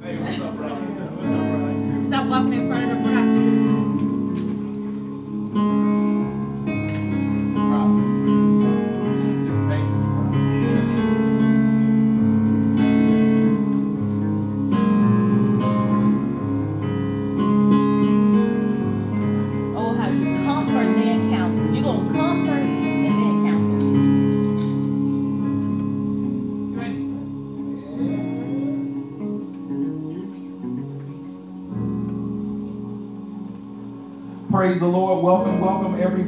[0.00, 0.14] Stop
[2.28, 4.57] walking in front of the prophet.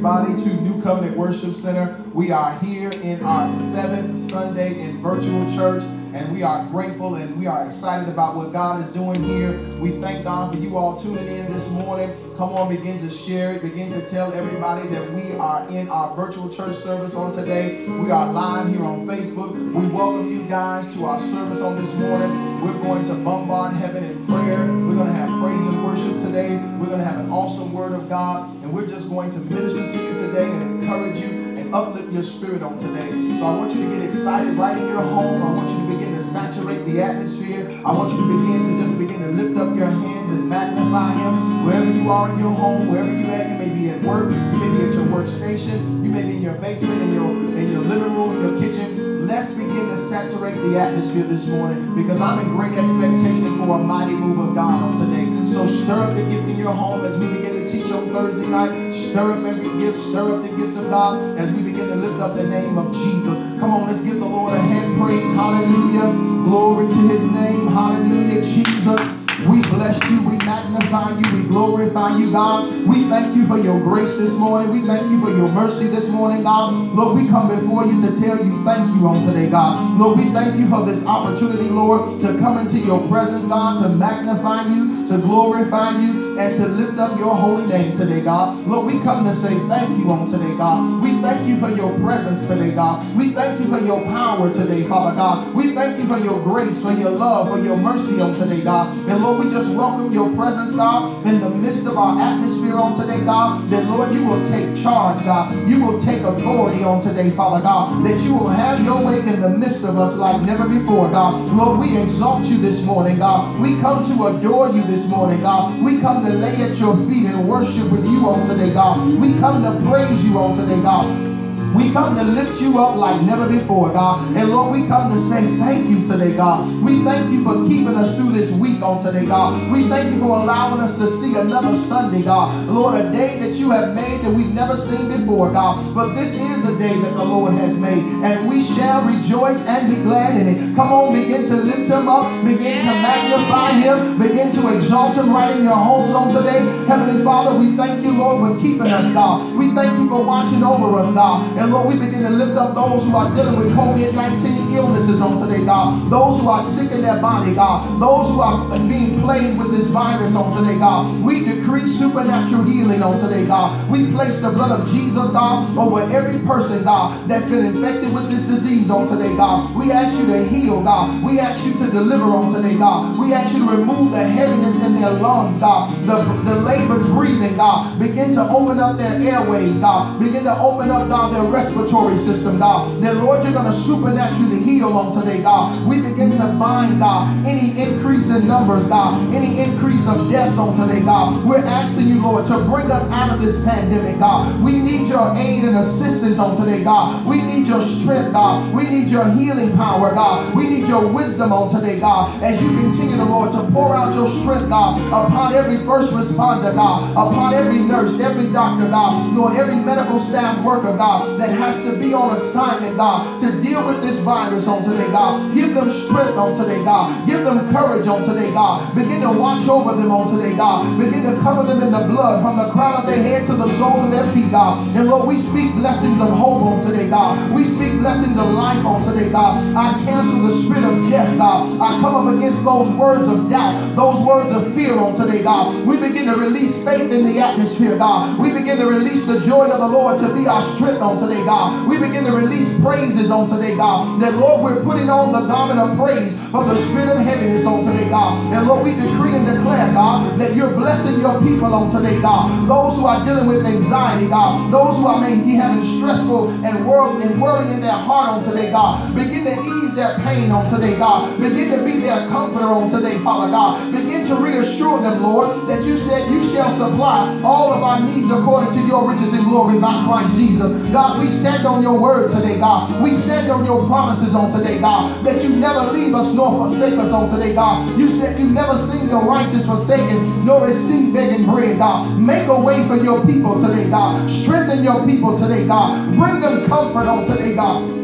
[0.03, 2.03] Everybody to New Covenant Worship Center.
[2.11, 5.83] We are here in our seventh Sunday in virtual church,
[6.15, 9.59] and we are grateful and we are excited about what God is doing here.
[9.77, 12.15] We thank God for you all tuning in this morning.
[12.35, 16.15] Come on, begin to share it, begin to tell everybody that we are in our
[16.15, 17.87] virtual church service on today.
[17.87, 19.53] We are live here on Facebook.
[19.53, 22.63] We welcome you guys to our service on this morning.
[22.63, 24.90] We're going to bombard heaven in prayer.
[25.01, 26.57] Going to have praise and worship today.
[26.77, 29.89] We're going to have an awesome word of God, and we're just going to minister
[29.89, 33.09] to you today and encourage you and uplift your spirit on today.
[33.35, 35.41] So I want you to get excited right in your home.
[35.41, 37.81] I want you to begin to saturate the atmosphere.
[37.83, 41.13] I want you to begin to just begin to lift up your hands and magnify
[41.13, 43.49] Him wherever you are in your home, wherever you at.
[43.49, 46.43] You may be at work, you may be at your workstation, you may be in
[46.43, 47.27] your basement, in your
[47.57, 49.10] in your living room, in your kitchen.
[49.31, 53.81] Let's begin to saturate the atmosphere this morning because I'm in great expectation for a
[53.81, 55.25] mighty move of God on today.
[55.47, 58.45] So stir up the gift in your home as we begin to teach on Thursday
[58.45, 58.91] night.
[58.91, 62.19] Stir up every gift, stir up the gift of God as we begin to lift
[62.19, 63.39] up the name of Jesus.
[63.61, 65.31] Come on, let's give the Lord a hand praise.
[65.31, 66.11] Hallelujah.
[66.43, 67.67] Glory to his name.
[67.67, 69.20] Hallelujah, Jesus.
[69.49, 72.85] We bless you, we magnify you, we glorify you, God.
[72.85, 74.71] We thank you for your grace this morning.
[74.71, 76.73] We thank you for your mercy this morning, God.
[76.93, 79.97] Lord, we come before you to tell you thank you on today, God.
[79.97, 83.89] Lord, we thank you for this opportunity, Lord, to come into your presence, God, to
[83.89, 88.65] magnify you, to glorify you, and to lift up your holy name today, God.
[88.67, 91.01] Lord, we come to say thank you on today, God.
[91.01, 93.03] We thank you for your presence today, God.
[93.15, 95.53] We thank you for your power today, Father God.
[95.53, 98.95] We thank you for your grace, for your love, for your mercy on today, God.
[99.07, 102.99] And Lord, we just welcome your presence, God, in the midst of our atmosphere on
[102.99, 103.67] today, God.
[103.69, 105.53] That, Lord, you will take charge, God.
[105.67, 108.05] You will take authority on today, Father God.
[108.05, 111.49] That you will have your way in the midst of us like never before, God.
[111.49, 113.59] Lord, we exalt you this morning, God.
[113.59, 115.81] We come to adore you this morning, God.
[115.81, 119.19] We come to lay at your feet and worship with you on today, God.
[119.19, 121.30] We come to praise you on today, God.
[121.75, 124.35] We come to lift you up like never before, God.
[124.35, 126.67] And Lord, we come to say thank you today, God.
[126.81, 129.71] We thank you for keeping us through this week on today, God.
[129.71, 132.67] We thank you for allowing us to see another Sunday, God.
[132.67, 135.95] Lord, a day that you have made that we've never seen before, God.
[135.95, 139.95] But this is the day that the Lord has made, and we shall rejoice and
[139.95, 140.75] be glad in it.
[140.75, 145.31] Come on, begin to lift him up, begin to magnify him, begin to exalt him
[145.31, 146.59] right in your homes on today.
[146.87, 149.55] Heavenly Father, we thank you, Lord, for keeping us, God.
[149.55, 151.60] We thank you for watching over us, God.
[151.61, 155.21] And Lord, we begin to lift up those who are dealing with COVID 19 illnesses
[155.21, 156.09] on today, God.
[156.09, 158.01] Those who are sick in their body, God.
[158.01, 161.23] Those who are being plagued with this virus on today, God.
[161.23, 163.87] We decree supernatural healing on today, God.
[163.91, 168.31] We place the blood of Jesus, God, over every person, God, that's been infected with
[168.31, 169.75] this disease on today, God.
[169.75, 171.23] We ask you to heal, God.
[171.23, 173.19] We ask you to deliver on today, God.
[173.19, 175.93] We ask you to remove the heaviness in their lungs, God.
[176.07, 177.99] The, the labored breathing, God.
[177.99, 180.19] Begin to open up their airways, God.
[180.19, 183.01] Begin to open up, God, their respiratory system, God.
[183.01, 185.87] That, Lord, you're going to supernaturally heal on today, God.
[185.87, 189.19] We begin to bind, God, any increase in numbers, God.
[189.33, 191.45] Any increase of deaths on today, God.
[191.45, 194.61] We're asking you, Lord, to bring us out of this pandemic, God.
[194.61, 197.25] We need your aid and assistance on today, God.
[197.25, 198.73] We need your strength, God.
[198.73, 200.55] We need your healing power, God.
[200.55, 202.41] We need your wisdom on today, God.
[202.41, 206.73] As you continue, the Lord, to pour out your strength, God, upon every first responder,
[206.73, 211.81] God, upon every nurse, every doctor, God, Lord, every medical staff worker, God, that has
[211.83, 215.53] to be on assignment, God, to deal with this virus on today, God.
[215.53, 217.25] Give them strength on today, God.
[217.25, 218.93] Give them courage on today, God.
[218.93, 220.85] Begin to watch over them on today, God.
[220.99, 223.67] Begin to cover them in the blood from the crown of their head to the
[223.67, 224.85] soles of their feet, God.
[224.95, 227.33] And Lord, we speak blessings of hope on today, God.
[227.55, 229.75] We speak blessings of life on today, God.
[229.75, 231.81] I cancel the spirit of death, God.
[231.81, 235.73] I come up against those words of doubt, those words of fear on today, God.
[235.87, 238.37] We begin to release faith in the atmosphere, God.
[238.37, 241.30] We begin to release the joy of the Lord to be our strength on today,
[241.45, 241.87] God.
[241.87, 244.21] We begin to release praises on today, God.
[244.21, 247.85] That, Lord, we're putting on the garment of praise from the spirit of heaviness on
[247.85, 248.53] today, God.
[248.53, 252.67] And, Lord, we decree and declare, God, that you're blessing your people on today, God.
[252.67, 254.71] Those who are dealing with anxiety, God.
[254.71, 258.71] Those who are maybe having stressful and worry and worrying in their heart on today,
[258.71, 259.15] God.
[259.15, 261.31] Begin to ease their pain on today, God.
[261.39, 263.91] Begin to be their comforter on today, Father God.
[263.91, 268.29] Begin to reassure them, Lord, that you said you shall supply all of our needs
[268.31, 270.71] according to your riches and glory by Christ Jesus.
[271.21, 272.99] We stand on your word today, God.
[273.03, 276.97] We stand on your promises on today, God, that you never leave us nor forsake
[276.97, 277.95] us on today, God.
[277.99, 282.19] You said you never seen the righteous forsaken, nor is seen begging bread, God.
[282.19, 284.31] Make a way for your people today, God.
[284.31, 286.15] Strengthen your people today, God.
[286.15, 288.00] Bring them comfort on today, God.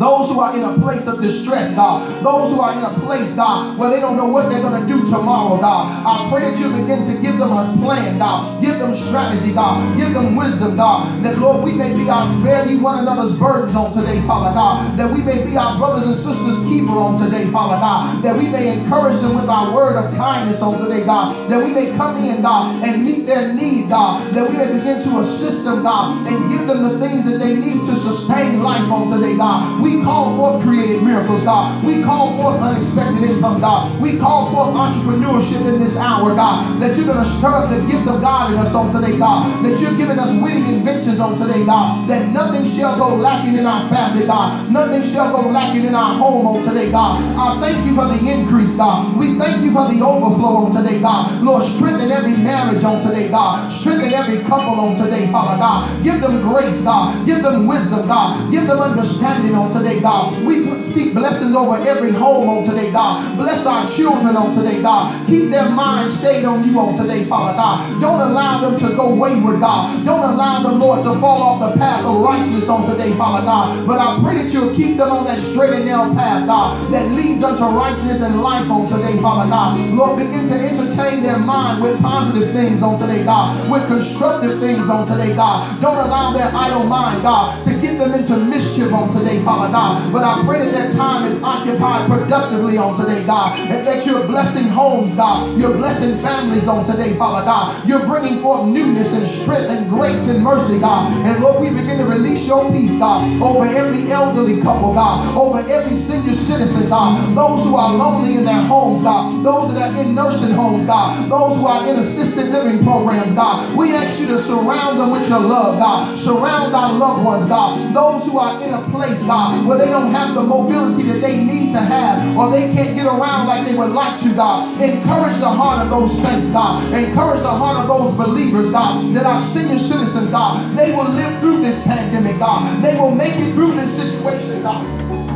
[0.00, 2.08] Those who are in a place of distress, God.
[2.24, 4.88] Those who are in a place, God, where they don't know what they're going to
[4.88, 5.92] do tomorrow, God.
[6.08, 8.64] I pray that you begin to give them a plan, God.
[8.64, 9.84] Give them strategy, God.
[10.00, 11.04] Give them wisdom, God.
[11.22, 14.96] That, Lord, we may be our bearing one another's burdens on today, Father God.
[14.96, 18.24] That we may be our brothers and sisters' keeper on today, Father God.
[18.24, 21.36] That we may encourage them with our word of kindness on today, God.
[21.50, 24.32] That we may come in, God, and meet their need, God.
[24.32, 27.54] That we may begin to assist them, God, and give them the things that they
[27.54, 29.82] need to sustain life on today, God.
[29.82, 31.82] We we call forth creative miracles, God.
[31.84, 34.00] We call forth unexpected income, God.
[34.00, 36.80] We call forth entrepreneurship in this hour, God.
[36.80, 39.50] That you're going to stir up the gift of God in us on today, God.
[39.64, 42.08] That you're giving us witty inventions on today, God.
[42.08, 44.70] That nothing shall go lacking in our family, God.
[44.70, 47.18] Nothing shall go lacking in our home on today, God.
[47.36, 49.16] I thank you for the increase, God.
[49.16, 51.42] We thank you for the overflow on today, God.
[51.42, 53.72] Lord, strengthen every marriage on today, God.
[53.72, 56.04] Strengthen every couple on today, Father God.
[56.04, 57.26] Give them grace, God.
[57.26, 58.52] Give them wisdom, God.
[58.52, 60.44] Give them understanding on today today, God.
[60.44, 63.36] We speak blessings over every home on today, God.
[63.36, 65.26] Bless our children on today, God.
[65.26, 68.00] Keep their minds stayed on you on today, Father God.
[68.00, 70.04] Don't allow them to go wayward, God.
[70.04, 73.86] Don't allow them, Lord, to fall off the path of righteousness on today, Father God.
[73.86, 77.10] But I pray that you'll keep them on that straight and narrow path, God, that
[77.12, 79.78] leads unto righteousness and life on today, Father God.
[79.94, 84.88] Lord, begin to entertain their mind with positive things on today, God, with constructive things
[84.90, 85.80] on today, God.
[85.80, 89.90] Don't allow their idle mind, God, to get them into mischief on today, Father God.
[89.90, 93.58] Uh, but I pray that that time is occupied productively on today, God.
[93.58, 95.58] And that you're blessing homes, God.
[95.58, 97.86] You're blessing families on today, Father God.
[97.88, 101.12] You're bringing forth newness and strength and grace and mercy, God.
[101.26, 105.58] And Lord, we begin to release your peace, God, over every elderly couple, God, over
[105.70, 107.34] every senior citizen, God.
[107.34, 109.44] Those who are lonely in their homes, God.
[109.44, 111.28] Those that are in nursing homes, God.
[111.30, 113.76] Those who are in assisted living programs, God.
[113.76, 116.18] We ask you to surround them with your love, God.
[116.18, 117.94] Surround our loved ones, God.
[117.94, 121.44] Those who are in a place, God, where they don't have the mobility that they
[121.44, 124.66] need to have, or they can't get around like they would like to, God.
[124.80, 126.82] Encourage the heart of those saints, God.
[126.92, 130.76] Encourage the heart of those believers, God, that are senior citizens, God.
[130.76, 132.82] They will live through this pandemic, God.
[132.82, 134.84] They will make it through this situation, God.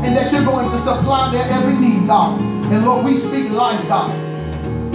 [0.05, 2.41] And that you're going to supply their every need, God.
[2.41, 4.11] And Lord, we speak life, God.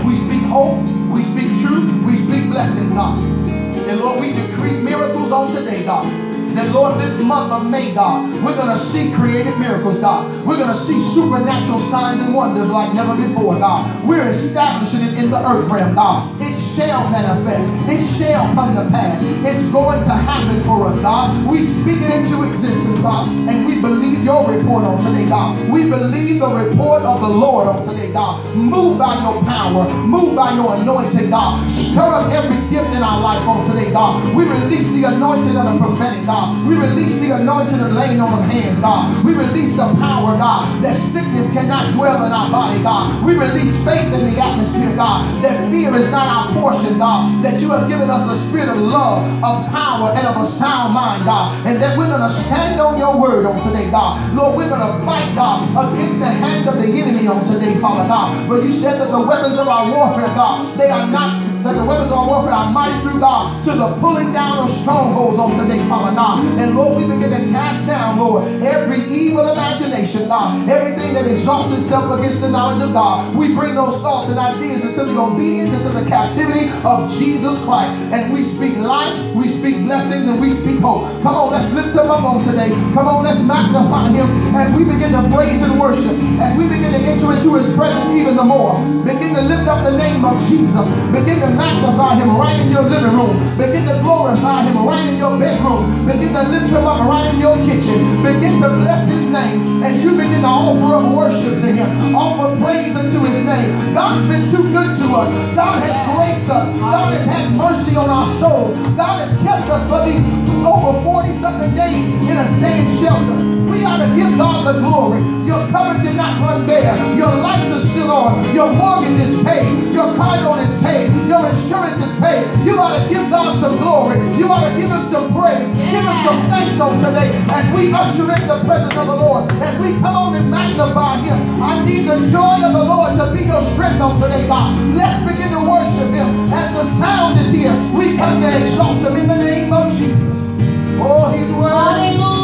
[0.06, 0.82] We speak hope.
[1.10, 2.04] We speak truth.
[2.06, 3.18] We speak blessings, God.
[3.18, 8.30] And Lord, we decree miracles on today, God that, Lord, this month of May, God,
[8.44, 10.26] we're going to see creative miracles, God.
[10.46, 13.86] We're going to see supernatural signs and wonders like never before, God.
[14.06, 16.36] We're establishing it in the earth realm, God.
[16.42, 17.70] It shall manifest.
[17.90, 19.22] It shall come to pass.
[19.46, 21.50] It's going to happen for us, God.
[21.50, 25.70] We speak it into existence, God, and we believe your report on today, God.
[25.70, 28.44] We believe the report of the Lord on today, God.
[28.56, 29.90] Move by your power.
[30.06, 31.70] Move by your anointing, God.
[31.70, 34.36] Stir up every gift in our life on today, God.
[34.36, 36.39] We release the anointing of the prophetic, God.
[36.40, 36.68] God.
[36.68, 39.26] We release the anointing and laying on of hands, God.
[39.26, 43.26] We release the power, God, that sickness cannot dwell in our body, God.
[43.26, 47.44] We release faith in the atmosphere, God, that fear is not our portion, God.
[47.44, 50.94] That you have given us a spirit of love, of power, and of a sound
[50.94, 51.52] mind, God.
[51.68, 54.16] And that we're going to stand on your word on today, God.
[54.34, 58.08] Lord, we're going to fight, God, against the hand of the enemy on today, Father
[58.08, 58.48] God.
[58.48, 61.86] But you said that the weapons of our warfare, God, they are not that the
[61.86, 65.60] weapons of our warfare are mighty through God to the pulling down of strongholds on
[65.60, 66.40] today, Father God.
[66.58, 71.76] And Lord, we begin to cast down, Lord, every evil imagination, God, everything that exalts
[71.78, 73.36] itself against the knowledge of God.
[73.36, 77.92] We bring those thoughts and ideas into the obedience, into the captivity of Jesus Christ.
[78.14, 81.12] And we speak life, we speak blessings, and we speak hope.
[81.22, 82.70] Come on, let's lift him up on today.
[82.96, 86.92] Come on, let's magnify him as we begin to praise and worship, as we begin
[86.92, 88.80] to enter into his presence even the more.
[89.04, 90.88] Begin to lift up the name of Jesus.
[91.12, 93.38] Begin to magnify him right in your living room.
[93.58, 96.06] Begin to glorify him right in your bedroom.
[96.06, 98.00] Begin to lift him up right in your kitchen.
[98.24, 102.16] Begin to bless his name as you begin to offer up worship to him.
[102.16, 103.94] Offer praise unto his name.
[103.94, 105.30] God's been too good to us.
[105.56, 106.68] God has graced us.
[106.80, 108.74] God has had mercy on our soul.
[108.96, 110.24] God has kept us for these
[110.66, 113.59] over 40 something days in a staying shelter.
[113.80, 115.24] We ought to give God the glory.
[115.48, 116.92] Your cupboard did not run bare.
[117.16, 118.54] Your lights are still on.
[118.54, 119.72] Your mortgage is paid.
[119.96, 121.08] Your car loan is paid.
[121.32, 122.44] Your insurance is paid.
[122.68, 124.20] You ought to give God some glory.
[124.36, 125.64] You ought to give him some praise.
[125.80, 129.48] Give him some thanks on today as we usher in the presence of the Lord.
[129.64, 131.40] As we come on and magnify him.
[131.64, 134.76] I need the joy of the Lord to be your strength on today, God.
[134.92, 136.28] Let's begin to worship him.
[136.52, 140.52] As the sound is here, we come to exalt him in the name of Jesus.
[141.00, 142.39] Oh, he's worthy.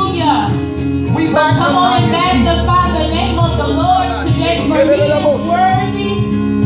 [1.15, 2.65] We Come on and magnify you, Jesus.
[2.65, 6.11] magnify the name of the Lord today, for He is worthy.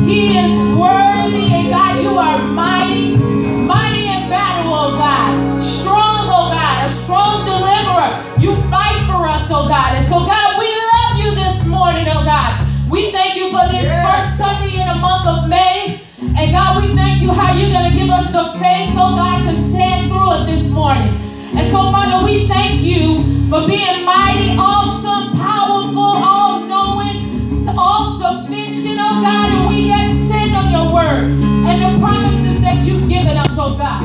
[0.10, 5.62] He is worthy, and God, you are mighty, mighty in battle, oh God.
[5.64, 8.10] Strong, oh God, a strong deliverer.
[8.42, 9.96] You fight for us, oh God.
[9.96, 12.66] And so, God, we love you this morning, oh God.
[12.90, 14.02] We thank you for this Yes.
[14.02, 16.02] first Sunday in the month of May.
[16.38, 19.44] And God, we thank you how you're going to give us the faith, oh God,
[19.48, 21.14] to stand through it this morning.
[21.54, 29.00] And so, Father, we thank you for being mighty, awesome, powerful, all knowing, all sufficient,
[29.02, 29.50] oh God.
[29.52, 31.24] And we yet stand on your word
[31.66, 34.04] and the promises that you've given us, oh God.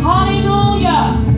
[0.00, 1.35] Hallelujah.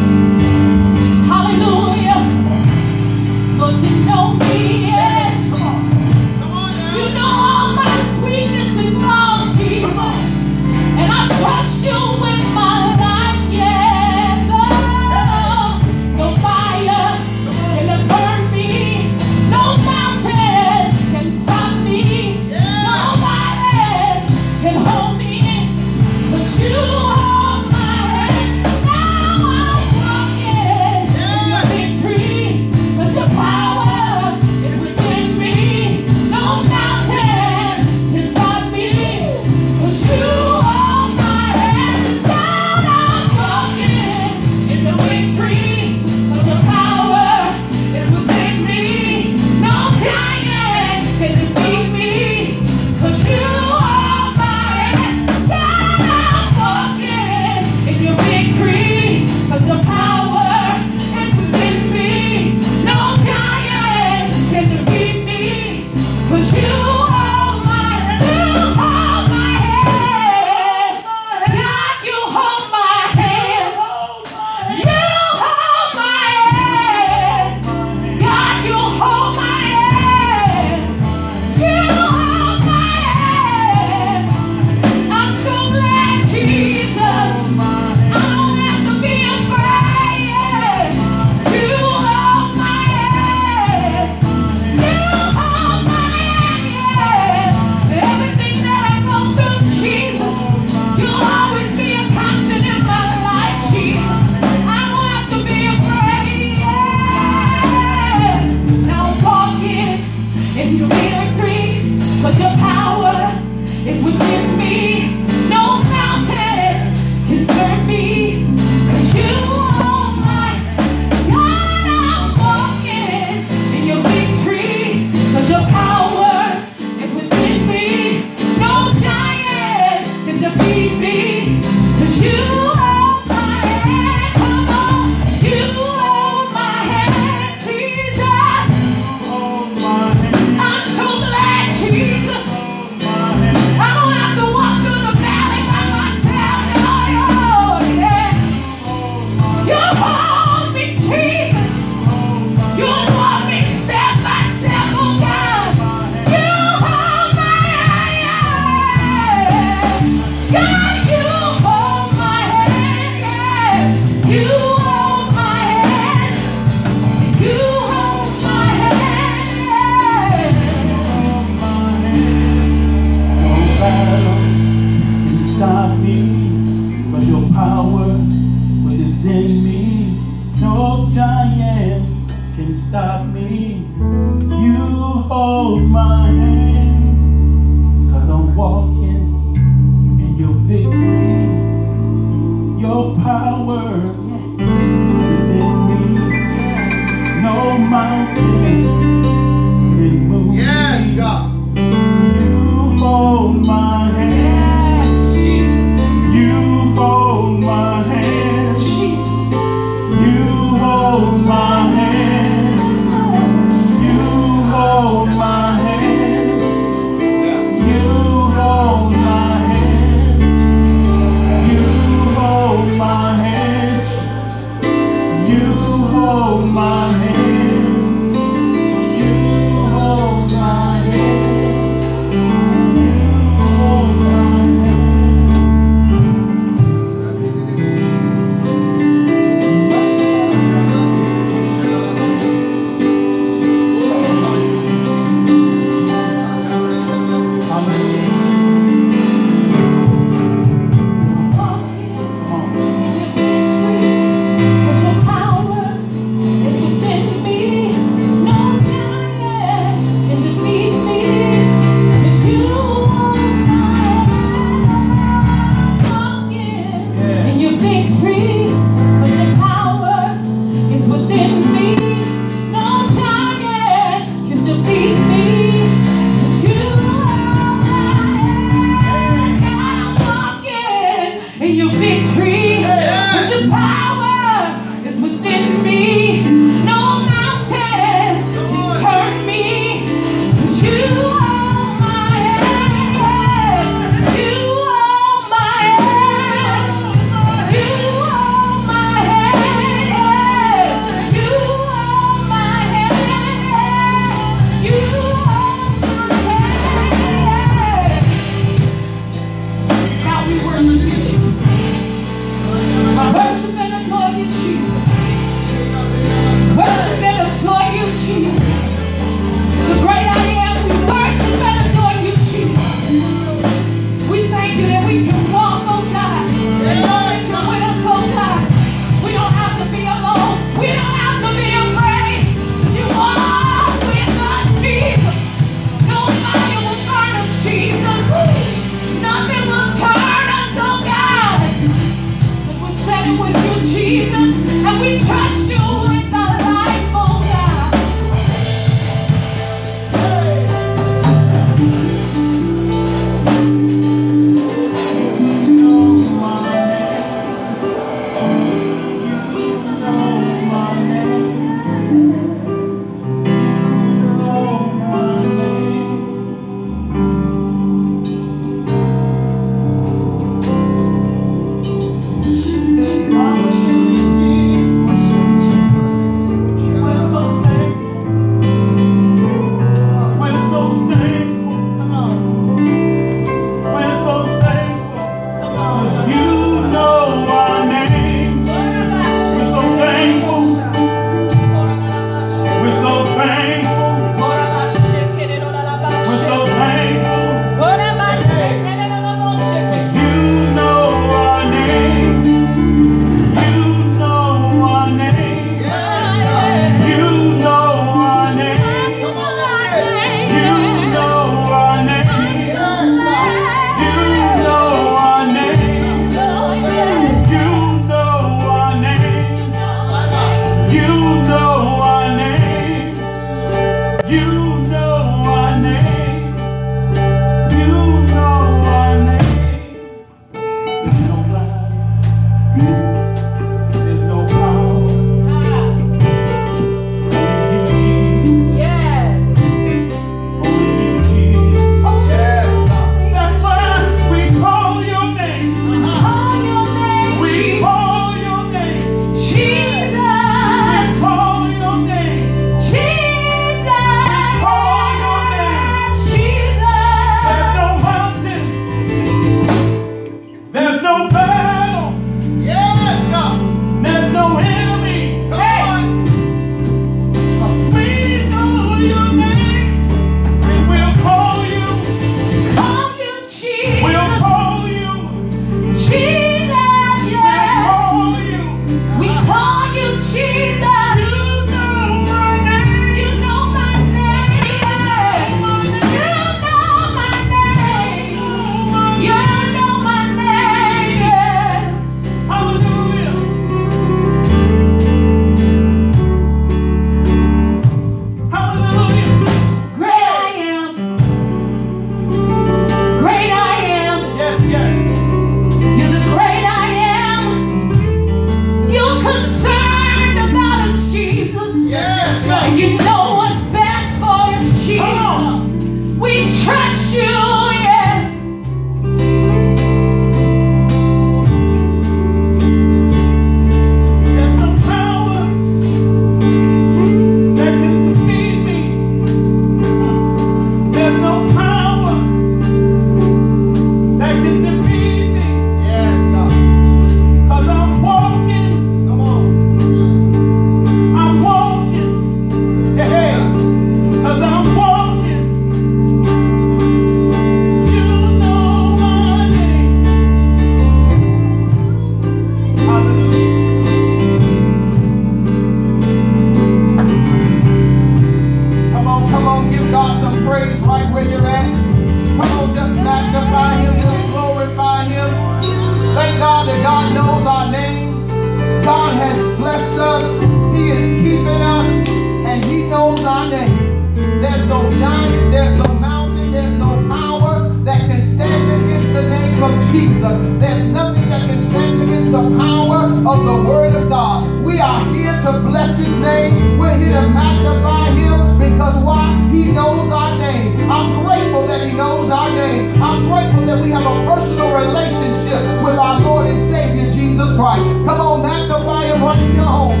[580.64, 584.48] There's nothing that can stand against the power of the Word of God.
[584.64, 586.78] We are here to bless His name.
[586.78, 589.28] We're here to magnify Him because why?
[589.52, 590.88] He knows our name.
[590.90, 592.96] I'm grateful that He knows our name.
[593.02, 597.84] I'm grateful that we have a personal relationship with our Lord and Savior Jesus Christ.
[598.08, 600.00] Come on, magnify Him right in your home.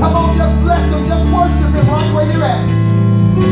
[0.00, 1.04] Come on, just bless Him.
[1.12, 2.64] Just worship Him right where you're at.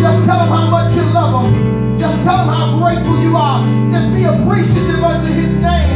[0.00, 1.98] Just tell him how much you love him.
[1.98, 3.60] Just tell him how grateful you are.
[3.92, 5.91] Just be appreciative unto his name.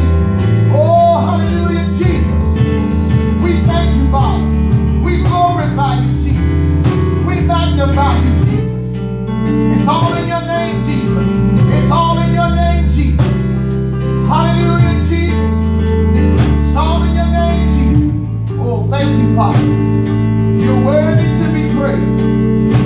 [19.37, 22.25] You're worthy to be praised.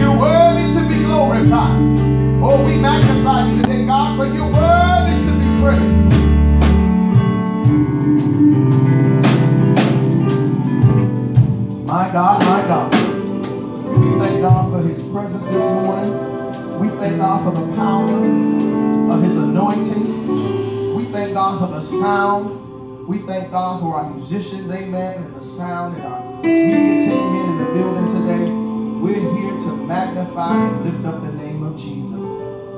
[0.01, 1.79] You're worthy to be glorified.
[2.43, 6.11] Oh, we magnify you today, God, for you're worthy to be praised.
[11.87, 12.93] My God, my God.
[13.97, 16.81] We thank God for his presence this morning.
[16.81, 20.97] We thank God for the power of his anointing.
[20.97, 22.70] We thank God for the sound.
[23.11, 27.59] We thank God for our musicians, amen, and the sound and our media team in
[27.59, 28.49] the building today.
[29.03, 32.23] We're here to magnify and lift up the name of Jesus.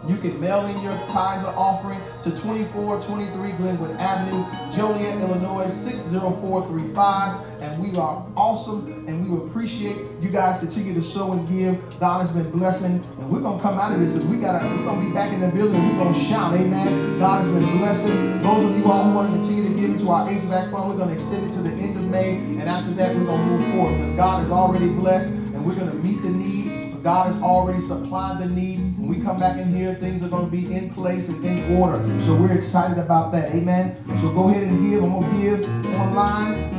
[0.08, 7.62] You can mail in your tithes or offering to 2423 Glenwood Avenue, Joliet, Illinois 60435.
[7.62, 11.78] And we are awesome and we appreciate you guys continue to sow and give.
[12.00, 13.04] God has been blessing.
[13.20, 15.40] And we're gonna come out of this as we gotta we're gonna be back in
[15.40, 15.84] the building.
[15.86, 17.20] We're gonna shout, amen.
[17.20, 18.42] God has been blessing.
[18.42, 20.98] Those of you all who want to continue to give into our HVAC fund, we're
[20.98, 22.38] gonna extend it to the end of May.
[22.38, 25.94] And after that, we're gonna move forward because God has already blessed and we're gonna
[25.94, 27.04] meet the need.
[27.04, 28.91] God has already supplied the need.
[29.02, 31.76] When we come back in here, things are going to be in place and in
[31.76, 31.98] order.
[32.22, 33.50] So we're excited about that.
[33.50, 33.96] Amen.
[34.20, 35.04] So go ahead and give.
[35.04, 36.70] I'm going to give online.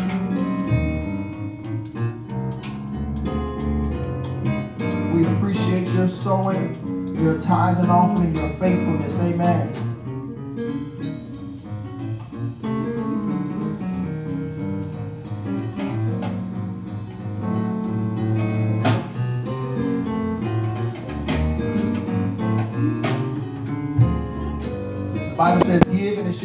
[5.10, 9.20] We appreciate your sowing, your tithes and offering, your faithfulness.
[9.20, 9.81] Amen.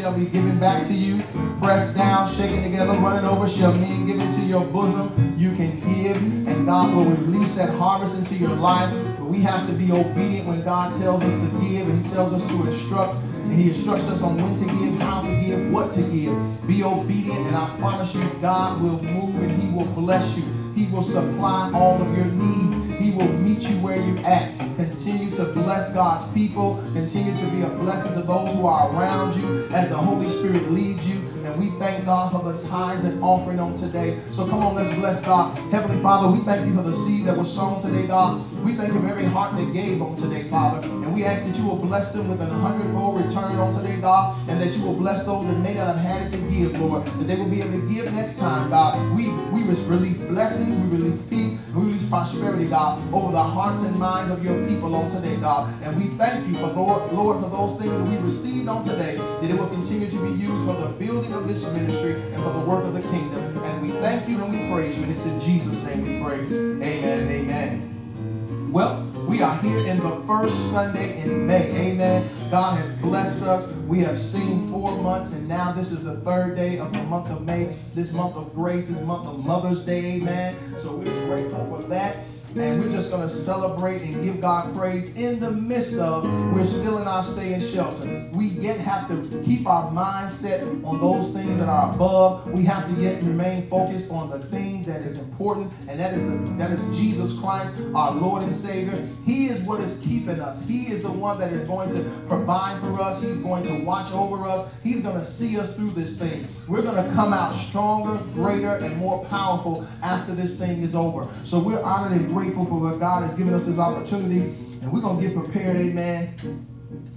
[0.08, 1.22] Shall be given back to you.
[1.60, 5.36] Pressed down, shaken together, running over, shall men give into your bosom.
[5.38, 8.90] You can give, and God will release that harvest into your life.
[9.18, 12.32] But we have to be obedient when God tells us to give, and He tells
[12.32, 13.16] us to instruct.
[13.16, 16.68] And he instructs us on when to give, how to give, what to give.
[16.68, 20.46] Be obedient, and I promise you, God will move and He will bless you.
[20.74, 23.00] He will supply all of your needs.
[23.00, 24.67] He will meet you where you're at.
[24.78, 26.76] Continue to bless God's people.
[26.94, 30.72] Continue to be a blessing to those who are around you as the Holy Spirit
[30.72, 31.18] leads you.
[31.46, 34.20] And we thank God for the tithes and offering on today.
[34.34, 35.58] So come on, let's bless God.
[35.72, 38.46] Heavenly Father, we thank you for the seed that was sown today, God.
[38.64, 40.86] We thank you for every heart that gave on today, Father.
[40.88, 44.38] And we ask that you will bless them with a hundredfold return on today, God.
[44.48, 47.06] And that you will bless those that may not have had it to give, Lord.
[47.06, 49.00] That they will be able to give next time, God.
[49.16, 53.98] We, we release blessings, we release peace, we release prosperity, God, over the hearts and
[53.98, 55.74] minds of your people on today, God.
[55.84, 59.16] And we thank you for, Lord, Lord, for those things that we received on today,
[59.16, 62.54] that it will continue to be used for the building of this ministry and for
[62.54, 63.58] the work of the kingdom.
[63.64, 65.04] And we thank you and we praise you.
[65.04, 66.40] And it's in Jesus' name we pray.
[66.40, 68.72] Amen amen.
[68.72, 71.72] Well, we are here in the first Sunday in May.
[71.72, 72.37] Amen.
[72.50, 73.74] God has blessed us.
[73.88, 77.30] We have seen four months, and now this is the third day of the month
[77.30, 80.16] of May, this month of grace, this month of Mother's Day.
[80.16, 80.56] Amen.
[80.78, 82.18] So we're grateful for that.
[82.56, 86.24] And we're just going to celebrate and give God praise in the midst of
[86.54, 88.30] we're still in our stay in shelter.
[88.34, 92.50] We yet have to keep our mindset on those things that are above.
[92.52, 96.24] We have to yet remain focused on the thing that is important, and that is
[96.24, 99.08] the, that is Jesus Christ, our Lord and Savior.
[99.24, 100.66] He is what is keeping us.
[100.68, 103.22] He is the one that is going to provide for us.
[103.22, 104.72] He's going to watch over us.
[104.84, 106.48] He's going to see us through this thing.
[106.68, 111.28] We're going to come out stronger, greater, and more powerful after this thing is over.
[111.46, 115.02] So we're honored and grateful for what God has given us this opportunity, and we're
[115.02, 116.30] going to get prepared, amen,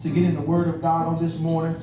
[0.01, 1.77] to get in the Word of God on this morning.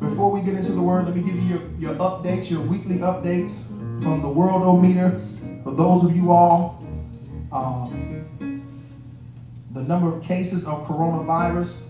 [0.00, 2.98] Before we get into the Word, let me give you your, your updates, your weekly
[2.98, 3.56] updates
[4.02, 5.64] from the Worldometer.
[5.64, 6.84] For those of you all,
[7.52, 8.28] um,
[9.72, 11.82] the number of cases of coronavirus.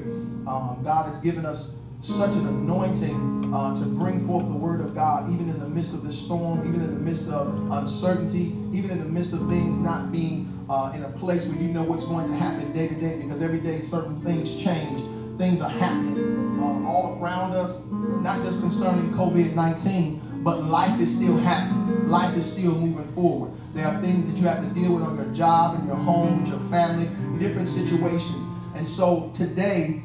[0.48, 4.94] Um, God has given us such an anointing uh, to bring forth the word of
[4.94, 8.91] God, even in the midst of this storm, even in the midst of uncertainty, even
[8.91, 12.06] in the midst of things not being uh, in a place where you know what's
[12.06, 15.02] going to happen day to day, because every day certain things change.
[15.38, 21.16] Things are happening uh, all around us, not just concerning COVID 19, but life is
[21.16, 22.08] still happening.
[22.08, 23.52] Life is still moving forward.
[23.74, 26.41] There are things that you have to deal with on your job, in your home,
[26.41, 28.46] with your family, different situations.
[28.76, 30.04] And so today,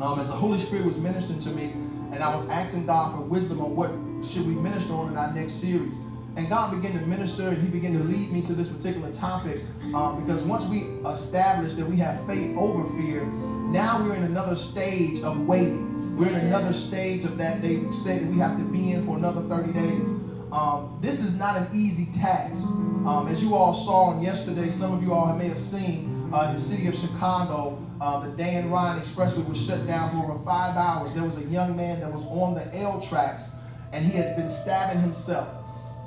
[0.00, 1.72] um, as the Holy Spirit was ministering to me,
[2.12, 3.90] and I was asking God for wisdom on what
[4.24, 5.96] should we minister on in our next series.
[6.36, 9.60] And God began to minister, and He began to lead me to this particular topic
[9.94, 14.56] um, because once we establish that we have faith over fear, now we're in another
[14.56, 15.87] stage of waiting.
[16.18, 19.16] We're in another stage of that they say that we have to be in for
[19.16, 20.08] another 30 days.
[20.50, 22.64] Um, this is not an easy task.
[23.06, 26.52] Um, as you all saw on yesterday, some of you all may have seen uh,
[26.52, 30.76] the city of Chicago, uh, the Dan Ryan Expressway was shut down for over five
[30.76, 31.14] hours.
[31.14, 33.52] There was a young man that was on the L tracks
[33.92, 35.48] and he had been stabbing himself.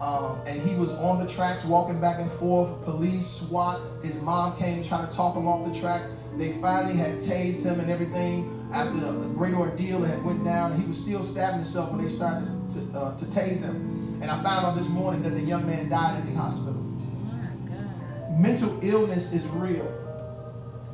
[0.02, 2.84] Um, and he was on the tracks walking back and forth.
[2.84, 6.10] Police, SWAT, his mom came trying to talk him off the tracks.
[6.36, 8.61] They finally had tased him and everything.
[8.72, 12.48] After a great ordeal had went down, he was still stabbing himself when they started
[12.72, 14.20] to, uh, to tase him.
[14.22, 16.74] And I found out this morning that the young man died at the hospital.
[16.74, 19.88] My Mental illness is real.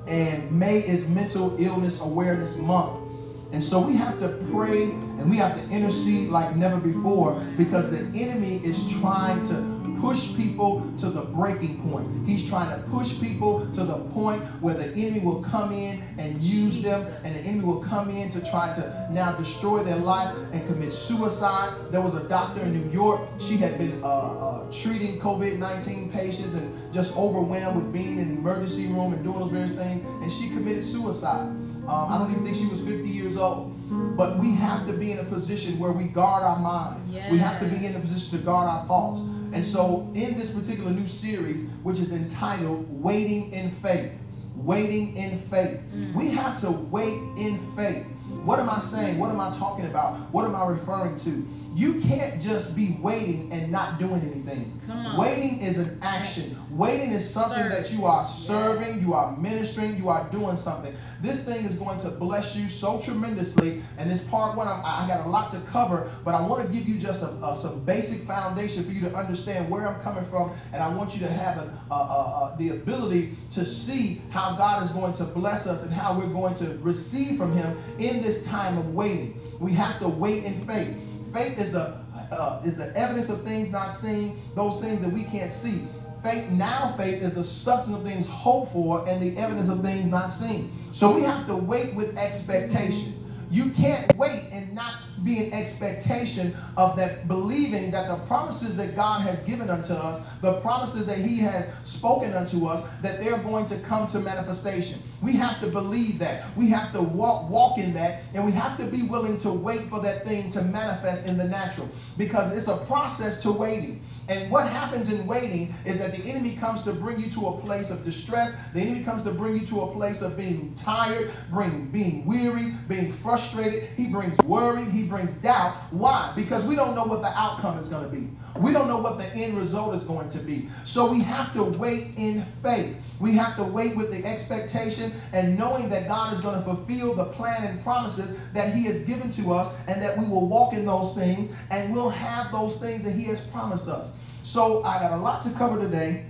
[0.07, 3.03] And May is Mental Illness Awareness Month.
[3.51, 7.91] And so we have to pray and we have to intercede like never before because
[7.91, 9.55] the enemy is trying to
[9.99, 12.27] push people to the breaking point.
[12.27, 16.41] He's trying to push people to the point where the enemy will come in and
[16.41, 20.35] use them, and the enemy will come in to try to now destroy their life
[20.51, 21.75] and commit suicide.
[21.91, 23.21] There was a doctor in New York.
[23.39, 28.35] She had been uh, uh, treating COVID 19 patients and just overwhelmed with being in
[28.35, 31.47] the emergency room and doing those various things, and she committed suicide.
[31.87, 33.73] Um, I don't even think she was 50 years old.
[34.17, 37.13] But we have to be in a position where we guard our mind.
[37.31, 39.19] We have to be in a position to guard our thoughts.
[39.53, 44.11] And so, in this particular new series, which is entitled Waiting in Faith,
[44.55, 46.13] Waiting in Faith, mm.
[46.13, 48.05] we have to wait in faith.
[48.43, 49.19] What am I saying?
[49.19, 50.17] What am I talking about?
[50.33, 51.47] What am I referring to?
[51.77, 54.81] You can't just be waiting and not doing anything.
[55.15, 56.57] Waiting is an action.
[56.71, 57.71] Waiting is something Serve.
[57.71, 60.95] that you are serving, you are ministering, you are doing something.
[61.21, 63.83] This thing is going to bless you so tremendously.
[63.99, 66.73] And this part one, I, I got a lot to cover, but I want to
[66.73, 70.01] give you just a, a- uh, some basic foundation for you to understand where I'm
[70.01, 70.53] coming from.
[70.73, 74.55] And I want you to have a, a, a, a- the ability to see how
[74.55, 78.23] God is going to bless us and how we're going to receive from Him in
[78.23, 79.39] this time of waiting.
[79.59, 80.95] We have to wait in faith.
[81.33, 81.97] Faith is the
[82.31, 85.87] uh, is the evidence of things not seen, those things that we can't see.
[86.23, 90.07] Faith now, faith is the substance of things hoped for and the evidence of things
[90.07, 90.73] not seen.
[90.91, 93.16] So we have to wait with expectation.
[93.49, 98.95] You can't wait and not be in expectation of that, believing that the promises that
[98.95, 103.37] God has given unto us, the promises that He has spoken unto us, that they're
[103.39, 105.01] going to come to manifestation.
[105.21, 106.45] We have to believe that.
[106.55, 109.89] We have to walk, walk in that, and we have to be willing to wait
[109.89, 114.03] for that thing to manifest in the natural because it's a process to waiting.
[114.29, 117.61] And what happens in waiting is that the enemy comes to bring you to a
[117.61, 118.57] place of distress.
[118.73, 122.73] The enemy comes to bring you to a place of being tired, bring, being weary,
[122.89, 123.89] being frustrated.
[123.95, 124.83] He brings worry.
[124.83, 125.75] He brings doubt.
[125.91, 126.33] Why?
[126.35, 128.29] Because we don't know what the outcome is going to be.
[128.59, 130.69] We don't know what the end result is going to be.
[130.83, 133.01] So we have to wait in faith.
[133.19, 137.15] We have to wait with the expectation and knowing that God is going to fulfill
[137.15, 140.73] the plan and promises that He has given to us, and that we will walk
[140.73, 144.11] in those things and we'll have those things that He has promised us.
[144.43, 146.25] So I got a lot to cover today,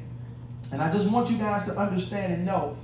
[0.72, 2.78] and I just want you guys to understand and know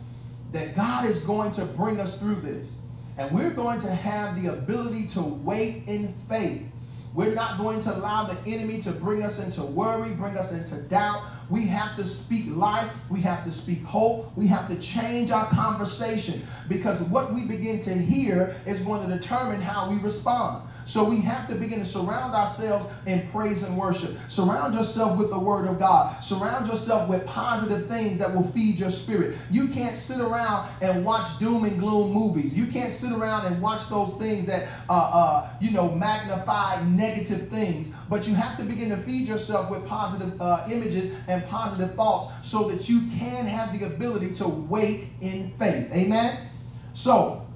[0.51, 2.77] that God is going to bring us through this.
[3.17, 6.65] And we're going to have the ability to wait in faith.
[7.13, 10.81] We're not going to allow the enemy to bring us into worry, bring us into
[10.87, 11.21] doubt.
[11.49, 12.91] We have to speak life.
[13.09, 14.35] We have to speak hope.
[14.35, 19.15] We have to change our conversation because what we begin to hear is going to
[19.15, 20.67] determine how we respond.
[20.85, 24.11] So we have to begin to surround ourselves in praise and worship.
[24.29, 26.19] Surround yourself with the word of God.
[26.23, 29.37] Surround yourself with positive things that will feed your spirit.
[29.51, 32.57] You can't sit around and watch doom and gloom movies.
[32.57, 37.49] You can't sit around and watch those things that uh, uh, you know magnify negative
[37.49, 37.91] things.
[38.09, 42.31] But you have to begin to feed yourself with positive uh, images and positive thoughts
[42.43, 45.91] so that you can have the ability to wait in faith.
[45.93, 46.37] Amen.
[46.93, 47.47] So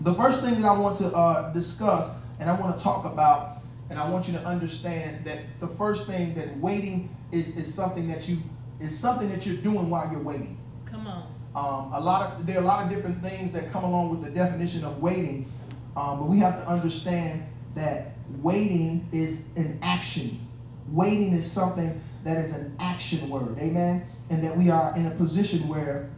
[0.00, 3.58] the first thing that I want to uh, discuss and I want to talk about,
[3.90, 8.08] and I want you to understand that the first thing that waiting is, is something
[8.08, 8.38] that you
[8.80, 10.56] is something that you're doing while you're waiting.
[10.86, 11.26] Come on.
[11.54, 14.24] Um, a lot of there are a lot of different things that come along with
[14.24, 15.52] the definition of waiting,
[15.96, 20.46] um, but we have to understand that waiting is an action.
[20.88, 24.06] Waiting is something that is an action word, amen.
[24.30, 26.08] And that we are in a position where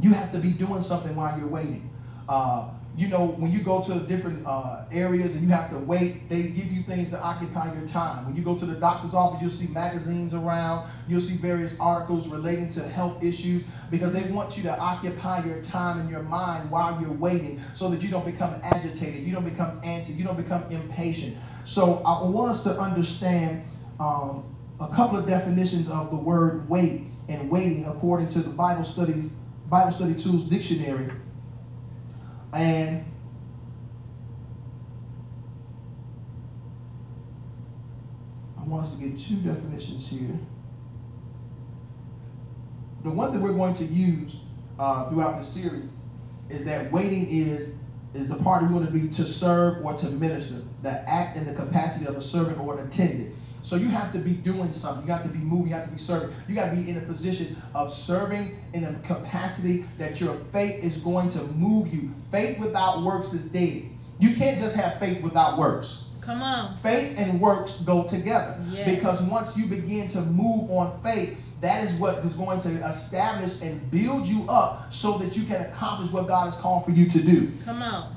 [0.00, 1.88] you have to be doing something while you're waiting.
[2.28, 6.28] Uh, you know, when you go to different uh, areas and you have to wait,
[6.28, 8.26] they give you things to occupy your time.
[8.26, 12.26] When you go to the doctor's office, you'll see magazines around, you'll see various articles
[12.26, 16.68] relating to health issues because they want you to occupy your time and your mind
[16.72, 20.36] while you're waiting so that you don't become agitated, you don't become antsy, you don't
[20.36, 21.36] become impatient.
[21.66, 23.64] So I want us to understand
[24.00, 28.84] um, a couple of definitions of the word wait and waiting according to the Bible
[28.84, 29.30] studies
[29.68, 31.10] Bible Study Tools Dictionary.
[32.52, 33.04] And
[38.58, 40.38] I want us to get two definitions here.
[43.04, 44.36] The one that we're going to use
[44.78, 45.88] uh, throughout the series
[46.48, 47.74] is that waiting is
[48.14, 51.44] is the part we want to be to serve or to minister, the act in
[51.44, 53.34] the capacity of a servant or an attendant.
[53.68, 55.06] So you have to be doing something.
[55.06, 55.68] You have to be moving.
[55.68, 56.34] You have to be serving.
[56.48, 60.82] You got to be in a position of serving in a capacity that your faith
[60.82, 62.08] is going to move you.
[62.32, 63.82] Faith without works is dead.
[64.20, 66.06] You can't just have faith without works.
[66.22, 66.78] Come on.
[66.82, 68.58] Faith and works go together.
[68.70, 68.88] Yes.
[68.88, 73.60] Because once you begin to move on faith, that is what is going to establish
[73.60, 77.06] and build you up so that you can accomplish what God has called for you
[77.10, 77.52] to do.
[77.66, 78.16] Come on.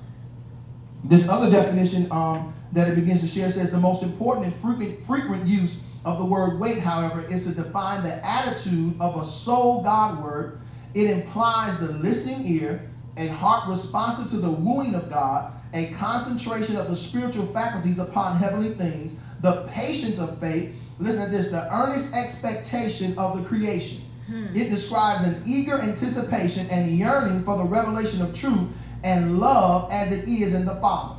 [1.03, 5.05] This other definition um, that it begins to share says the most important and frequent,
[5.05, 9.83] frequent use of the word wait, however, is to define the attitude of a soul
[9.83, 10.59] Godward.
[10.93, 16.75] It implies the listening ear, a heart responsive to the wooing of God, a concentration
[16.77, 20.75] of the spiritual faculties upon heavenly things, the patience of faith.
[20.99, 24.03] Listen to this the earnest expectation of the creation.
[24.27, 24.47] Hmm.
[24.55, 28.69] It describes an eager anticipation and yearning for the revelation of truth
[29.03, 31.15] and love as it is in the Father.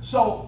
[0.00, 0.47] So,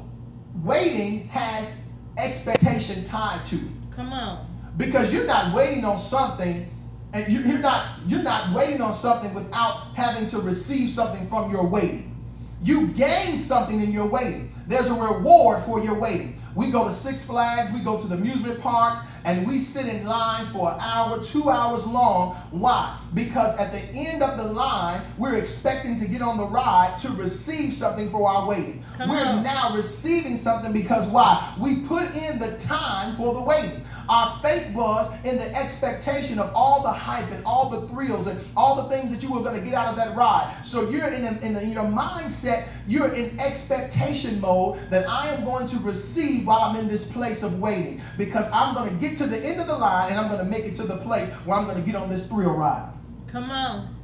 [0.65, 1.81] waiting has
[2.19, 3.63] expectation tied to it.
[3.91, 4.47] Come on.
[4.77, 6.69] because you're not waiting on something
[7.13, 11.51] and you- you're not you're not waiting on something without having to receive something from
[11.51, 12.17] your waiting.
[12.63, 14.53] You gain something in your waiting.
[14.69, 16.41] There's a reward for your waiting.
[16.55, 20.05] We go to six flags we go to the amusement parks and we sit in
[20.07, 22.37] lines for an hour two hours long.
[22.51, 22.99] Why?
[23.15, 27.09] Because at the end of the line we're expecting to get on the ride to
[27.13, 28.85] receive something for our waiting.
[28.97, 29.43] Come we're on.
[29.43, 31.55] now receiving something because why?
[31.59, 36.53] We put in the time for the waiting our faith was in the expectation of
[36.53, 39.57] all the hype and all the thrills and all the things that you were going
[39.57, 40.53] to get out of that ride.
[40.65, 45.29] So you're in, a, in, a, in your mindset, you're in expectation mode that I
[45.29, 48.97] am going to receive while I'm in this place of waiting because I'm going to
[48.97, 50.97] get to the end of the line and I'm going to make it to the
[50.97, 52.93] place where I'm going to get on this thrill ride.
[53.29, 53.97] Come on.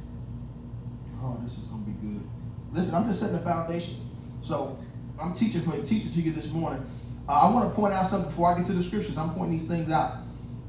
[1.21, 2.25] Oh, this is going to be good.
[2.71, 3.97] Listen, I'm just setting the foundation.
[4.41, 4.79] So
[5.21, 6.89] I'm teaching for teaching to you this morning.
[7.27, 9.17] Uh, I want to point out something before I get to the scriptures.
[9.17, 10.17] I'm pointing these things out.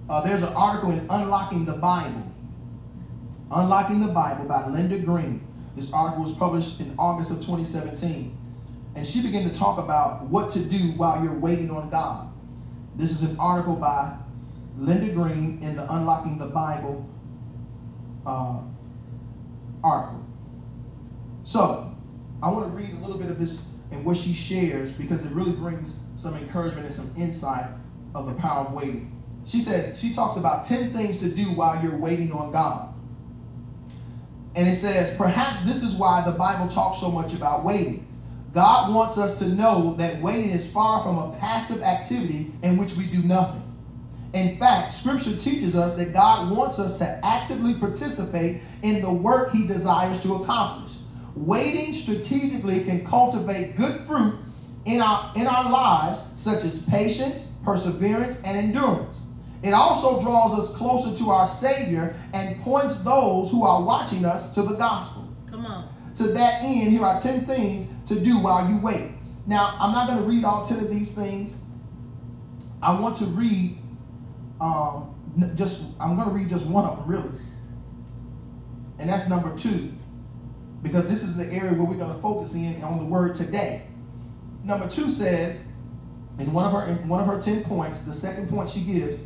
[0.09, 2.32] Uh, there's an article in Unlocking the Bible.
[3.50, 5.46] Unlocking the Bible by Linda Green.
[5.76, 8.36] This article was published in August of 2017.
[8.96, 12.28] And she began to talk about what to do while you're waiting on God.
[12.96, 14.16] This is an article by
[14.76, 17.09] Linda Green in the Unlocking the Bible
[18.26, 18.61] uh,
[19.84, 20.24] article.
[21.44, 21.94] So,
[22.42, 25.32] I want to read a little bit of this and what she shares because it
[25.32, 27.66] really brings some encouragement and some insight
[28.14, 29.14] of the power of waiting.
[29.47, 32.95] She says, she talks about 10 things to do while you're waiting on God.
[34.55, 38.07] And it says, perhaps this is why the Bible talks so much about waiting.
[38.53, 42.95] God wants us to know that waiting is far from a passive activity in which
[42.97, 43.62] we do nothing.
[44.34, 49.53] In fact, Scripture teaches us that God wants us to actively participate in the work
[49.53, 50.97] He desires to accomplish.
[51.47, 54.39] Waiting strategically can cultivate good fruit
[54.84, 59.22] in our, in our lives, such as patience, perseverance, and endurance.
[59.62, 64.55] It also draws us closer to our Savior and points those who are watching us
[64.55, 65.28] to the gospel.
[65.51, 65.89] Come on.
[66.16, 69.12] To that end, here are 10 things to do while you wait.
[69.47, 71.57] Now, I'm not going to read all 10 of these things.
[72.82, 73.78] I want to read
[74.61, 75.14] um,
[75.55, 77.41] just, I'm going to read just one of them, really.
[78.99, 79.93] And that's number two,
[80.83, 83.83] because this is the area where we're going to focus in on the word today.
[84.64, 85.64] Number two says,
[86.39, 89.18] in one of her in one of her 10 points, the second point she gives,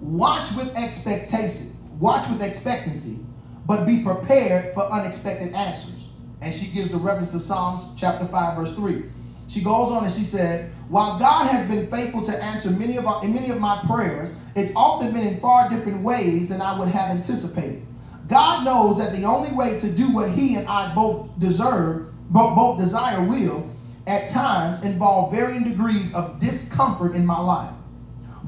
[0.00, 3.18] watch with expectation, watch with expectancy,
[3.66, 5.94] but be prepared for unexpected answers.
[6.40, 9.04] And she gives the reference to Psalms chapter 5, verse 3.
[9.48, 13.06] She goes on and she says, While God has been faithful to answer many of
[13.06, 16.78] our in many of my prayers, it's often been in far different ways than I
[16.78, 17.84] would have anticipated.
[18.30, 22.54] God knows that the only way to do what he and I both deserve, both,
[22.54, 23.68] both desire will,
[24.06, 27.74] at times involve varying degrees of discomfort in my life.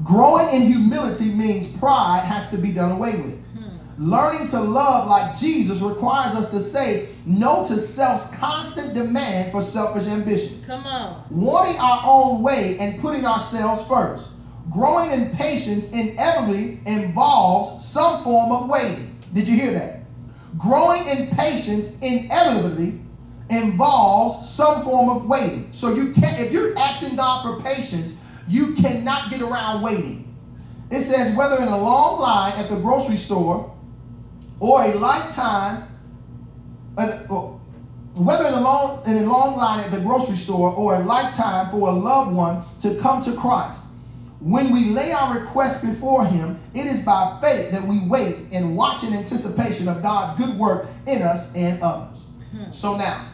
[0.03, 3.43] Growing in humility means pride has to be done away with.
[3.53, 3.77] Hmm.
[3.97, 9.61] Learning to love like Jesus requires us to say no to self's constant demand for
[9.61, 10.63] selfish ambition.
[10.65, 11.23] Come on.
[11.29, 14.31] Wanting our own way and putting ourselves first.
[14.71, 19.12] Growing in patience inevitably involves some form of waiting.
[19.33, 20.01] Did you hear that?
[20.57, 22.99] Growing in patience inevitably
[23.49, 25.69] involves some form of waiting.
[25.73, 28.17] So you can't, if you're asking God for patience,
[28.47, 30.35] you cannot get around waiting.
[30.91, 33.75] It says whether in a long line at the grocery store
[34.59, 35.83] or a lifetime,
[36.97, 37.17] uh,
[38.13, 41.71] whether in a long in a long line at the grocery store or a lifetime
[41.71, 43.82] for a loved one to come to Christ.
[44.43, 48.75] When we lay our requests before Him, it is by faith that we wait and
[48.75, 52.25] watch in anticipation of God's good work in us and others.
[52.51, 52.69] Hmm.
[52.71, 53.25] So now,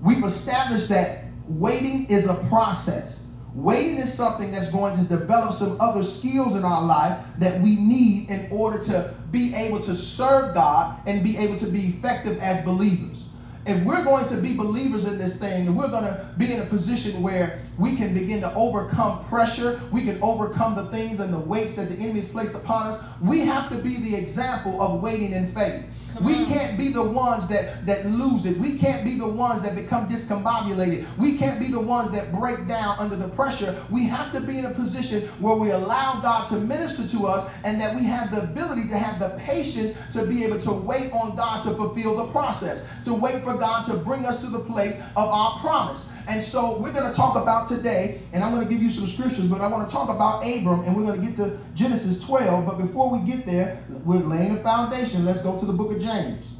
[0.00, 3.26] we've established that waiting is a process.
[3.52, 7.76] Waiting is something that's going to develop some other skills in our life that we
[7.76, 12.38] need in order to be able to serve God and be able to be effective
[12.40, 13.28] as believers.
[13.64, 16.60] If we're going to be believers in this thing, and we're going to be in
[16.60, 21.32] a position where we can begin to overcome pressure, we can overcome the things and
[21.32, 24.82] the weights that the enemy has placed upon us, we have to be the example
[24.82, 25.84] of waiting in faith.
[26.12, 26.46] Come we on.
[26.46, 28.58] can't be the ones that, that lose it.
[28.58, 31.06] We can't be the ones that become discombobulated.
[31.16, 33.74] We can't be the ones that break down under the pressure.
[33.90, 37.50] We have to be in a position where we allow God to minister to us
[37.64, 41.12] and that we have the ability to have the patience to be able to wait
[41.12, 44.60] on God to fulfill the process, to wait for God to bring us to the
[44.60, 46.11] place of our promise.
[46.28, 49.06] And so we're going to talk about today, and I'm going to give you some
[49.06, 52.24] scriptures, but I want to talk about Abram, and we're going to get to Genesis
[52.24, 52.64] 12.
[52.64, 55.24] But before we get there, we're laying a foundation.
[55.24, 56.54] Let's go to the book of James.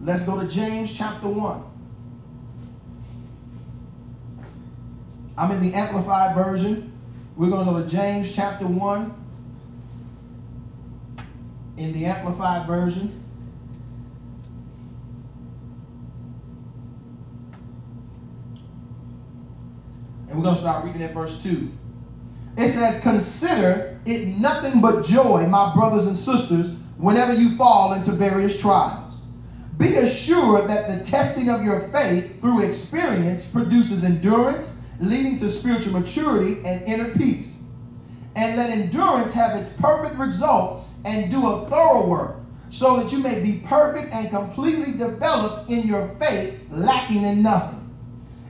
[0.00, 1.64] Let's go to James chapter 1.
[5.38, 6.92] I'm in the Amplified Version.
[7.36, 9.24] We're going to go to James chapter 1
[11.78, 13.21] in the Amplified Version.
[20.32, 21.70] And we're going to start reading at verse 2.
[22.56, 28.12] It says, Consider it nothing but joy, my brothers and sisters, whenever you fall into
[28.12, 29.20] various trials.
[29.76, 34.78] Be assured that the testing of your faith through experience produces endurance.
[35.00, 37.62] leading to spiritual maturity and inner peace.
[38.36, 42.36] And let endurance have its perfect result and do a thorough work,
[42.70, 47.81] so that you may be perfect and completely developed in your faith, lacking in nothing.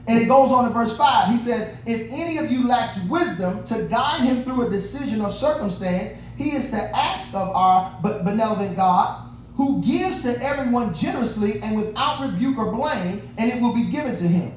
[0.07, 1.31] And it goes on in verse 5.
[1.31, 5.31] He says, If any of you lacks wisdom to guide him through a decision or
[5.31, 11.77] circumstance, he is to ask of our benevolent God, who gives to everyone generously and
[11.77, 14.51] without rebuke or blame, and it will be given to him.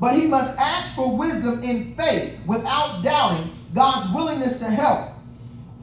[0.00, 5.10] But he must ask for wisdom in faith, without doubting God's willingness to help.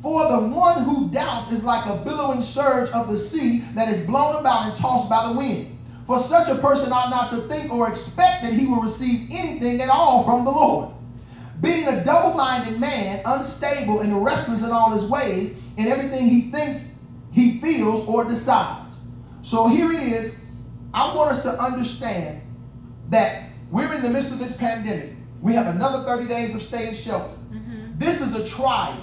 [0.02, 4.06] For the one who doubts is like a billowing surge of the sea that is
[4.08, 5.75] blown about and tossed by the wind.
[6.06, 9.82] For such a person ought not to think or expect that he will receive anything
[9.82, 10.94] at all from the Lord.
[11.62, 16.52] Being a double minded man, unstable and restless in all his ways, in everything he
[16.52, 17.00] thinks,
[17.32, 18.98] he feels, or decides.
[19.42, 20.40] So here it is.
[20.94, 22.42] I want us to understand
[23.10, 25.16] that we're in the midst of this pandemic.
[25.42, 27.36] We have another 30 days of stay staying shelter.
[27.52, 28.00] Mm-hmm.
[28.00, 28.98] This is a trial.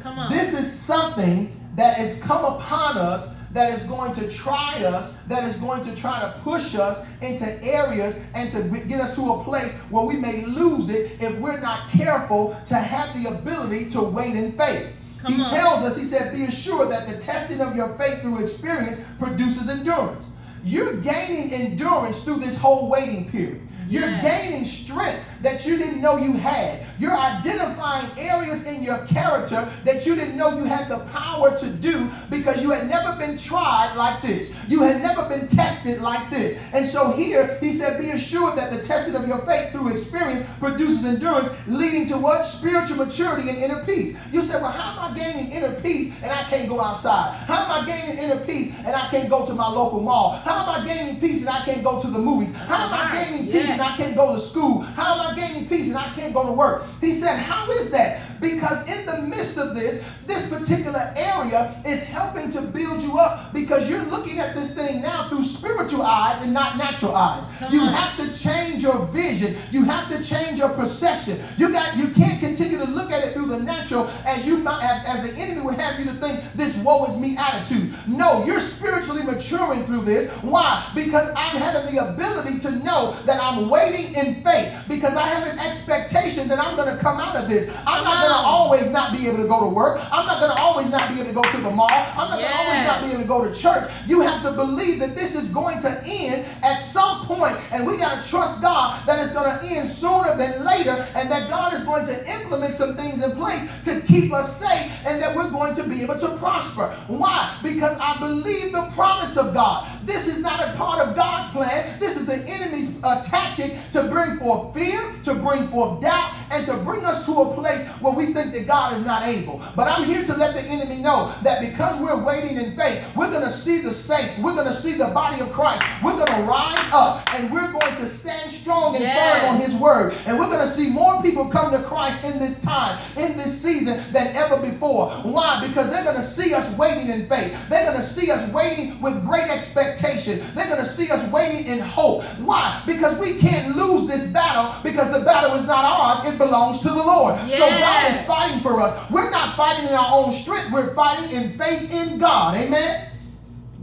[0.00, 0.30] Come on.
[0.30, 5.44] This is something that has come upon us that is going to try us, that
[5.44, 9.44] is going to try to push us into areas and to get us to a
[9.44, 14.02] place where we may lose it if we're not careful to have the ability to
[14.02, 14.92] wait in faith.
[15.18, 15.50] Come he on.
[15.50, 19.70] tells us, he said, be assured that the testing of your faith through experience produces
[19.70, 20.26] endurance.
[20.64, 23.62] You're gaining endurance through this whole waiting period.
[23.88, 24.22] You're Yes.
[24.24, 26.80] gaining strength that you didn't know you had.
[26.98, 31.66] You're identifying areas in your character that you didn't know you had the power to
[31.66, 34.56] do because you had never been tried like this.
[34.68, 36.62] You had never been tested like this.
[36.72, 40.46] And so here he said, Be assured that the testing of your faith through experience
[40.60, 42.44] produces endurance, leading to what?
[42.44, 44.16] Spiritual maturity and inner peace.
[44.32, 47.34] You said, Well, how am I gaining inner peace and I can't go outside?
[47.46, 50.36] How am I gaining inner peace and I can't go to my local mall?
[50.44, 52.54] How am I gaining peace and I can't go to the movies?
[52.54, 54.80] How am I gaining peace and I can't go to school?
[54.80, 56.86] How am I gaining peace and I can't go to work?
[57.00, 58.33] He said, How is that?
[58.44, 63.54] Because in the midst of this, this particular area is helping to build you up
[63.54, 67.46] because you're looking at this thing now through spiritual eyes and not natural eyes.
[67.58, 67.94] Come you on.
[67.94, 69.56] have to change your vision.
[69.70, 71.40] You have to change your perception.
[71.56, 75.04] You got you can't continue to look at it through the natural as you as,
[75.06, 77.94] as the enemy would have you to think this woe is me attitude.
[78.06, 80.30] No, you're spiritually maturing through this.
[80.42, 80.86] Why?
[80.94, 85.48] Because I'm having the ability to know that I'm waiting in faith because I have
[85.48, 87.74] an expectation that I'm going to come out of this.
[87.86, 88.54] I'm not going to Come on.
[88.64, 90.00] always not be able to go to work.
[90.12, 91.88] I'm not going to always not be able to go to the mall.
[91.90, 93.90] I'm not going to always not be able to go to church.
[94.06, 97.96] You have to believe that this is going to end at some point, and we
[97.96, 101.72] got to trust God that it's going to end sooner than later, and that God
[101.74, 105.50] is going to implement some things in place to keep us safe, and that we're
[105.50, 106.86] going to be able to prosper.
[107.06, 107.56] Why?
[107.62, 109.88] Because I believe the promise of God.
[110.04, 111.98] This is not a part of God's plan.
[111.98, 116.64] This is the enemy's uh, tactic to bring forth fear, to bring forth doubt, and
[116.66, 119.62] to bring us to a place where we think that God is not able.
[119.76, 123.30] But I'm here to let the enemy know that because we're waiting in faith, we're
[123.30, 126.26] going to see the saints, we're going to see the body of Christ, we're going
[126.26, 129.40] to rise up, and we're going to stand strong and Yes.
[129.42, 130.14] firm on His word.
[130.26, 133.60] And we're going to see more people come to Christ in this time, in this
[133.60, 135.10] season, than ever before.
[135.22, 135.66] Why?
[135.66, 137.68] Because they're going to see us waiting in faith.
[137.68, 140.40] They're going to see us waiting with great expectation.
[140.54, 142.24] They're going to see us waiting in hope.
[142.40, 142.82] Why?
[142.86, 146.88] Because we can't lose this battle because the battle is not ours, it belongs to
[146.88, 147.38] the Lord.
[147.50, 148.20] So God Yes.
[148.20, 149.10] is fighting for us.
[149.10, 152.56] We're not fighting in our own strength, we're fighting in faith in God.
[152.56, 153.08] Amen?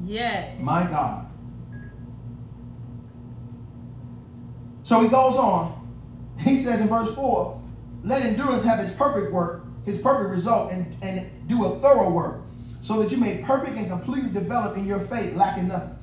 [0.06, 0.60] Yes.
[0.60, 1.28] My God.
[4.84, 5.78] So he goes on.
[6.40, 7.62] He says in verse 4
[8.04, 12.42] let endurance have its perfect work, his perfect result, and, and do a thorough work,
[12.82, 15.96] so that you may perfect and completely develop in your faith, lacking nothing.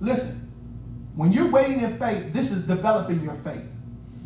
[0.00, 0.52] Listen,
[1.14, 3.64] when you're waiting in faith, this is developing your faith.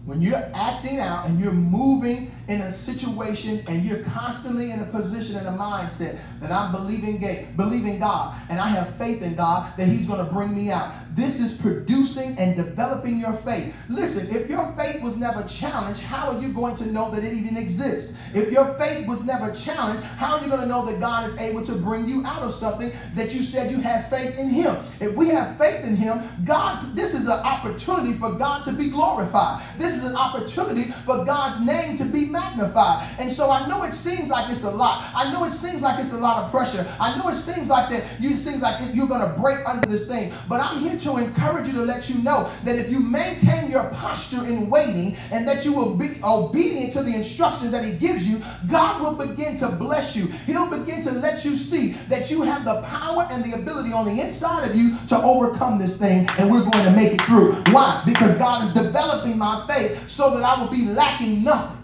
[0.05, 4.87] When you're acting out and you're moving in a situation and you're constantly in a
[4.87, 7.19] position and a mindset that I'm believing,
[7.57, 10.93] believing God and I have faith in God that He's going to bring me out.
[11.15, 13.75] This is producing and developing your faith.
[13.89, 17.33] Listen, if your faith was never challenged, how are you going to know that it
[17.33, 18.17] even exists?
[18.35, 21.39] If your faith was never challenged, how are you going to know that God is
[21.39, 24.77] able to bring you out of something that you said you had faith in Him?
[25.01, 28.91] If we have faith in Him, God, this is an opportunity for God to be
[28.91, 29.63] glorified.
[29.79, 33.09] This is an opportunity for God's name to be magnified.
[33.19, 35.05] And so I know it seems like it's a lot.
[35.15, 36.85] I know it seems like it's a lot of pressure.
[37.01, 40.09] I know it seems like that you seems like you're going to break under this
[40.09, 40.33] thing.
[40.49, 43.89] But I'm here to encourage you to let you know that if you maintain your
[43.91, 48.29] posture in waiting and that you will be obedient to the instructions that He gives
[48.29, 50.27] you, God will begin to bless you.
[50.47, 54.05] He'll begin to let you see that you have the power and the ability on
[54.07, 57.53] the inside of you to overcome this thing, and we're going to make it through.
[57.73, 58.03] Why?
[58.05, 61.84] Because God is developing my faith so that I will be lacking nothing.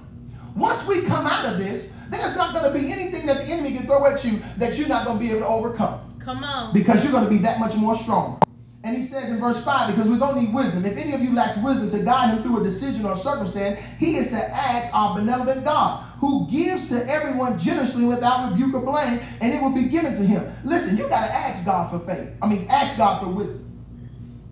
[0.56, 3.72] Once we come out of this, there's not going to be anything that the enemy
[3.76, 6.72] can throw at you that you're not going to be able to overcome Come on.
[6.72, 8.40] because you're going to be that much more strong.
[8.82, 10.86] And he says in verse 5, because we're going to need wisdom.
[10.86, 14.16] If any of you lacks wisdom to guide him through a decision or circumstance, he
[14.16, 19.20] is to ask our benevolent God, who gives to everyone generously without rebuke or blame,
[19.42, 20.50] and it will be given to him.
[20.64, 22.30] Listen, you got to ask God for faith.
[22.40, 23.66] I mean, ask God for wisdom.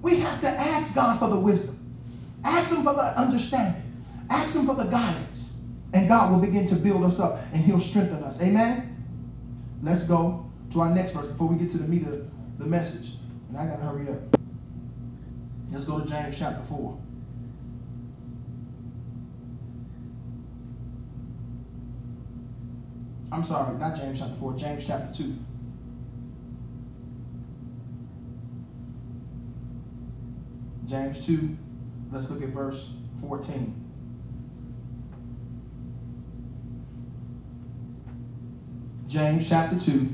[0.03, 1.75] We have to ask God for the wisdom.
[2.45, 3.83] Ask him for the understanding.
[4.29, 5.48] Ask him for the guidance.
[5.93, 8.43] And God will begin to build us up and he'll strengthen us.
[8.43, 8.97] Amen?
[9.83, 12.29] Let's go to our next verse before we get to the meat of
[12.59, 13.13] the message.
[13.49, 14.37] And I got to hurry up.
[15.71, 16.99] Let's go to James chapter 4.
[23.31, 25.37] I'm sorry, not James chapter 4, James chapter 2.
[30.87, 31.57] James 2,
[32.11, 32.89] let's look at verse
[33.21, 33.88] 14.
[39.09, 40.07] James chapter 2,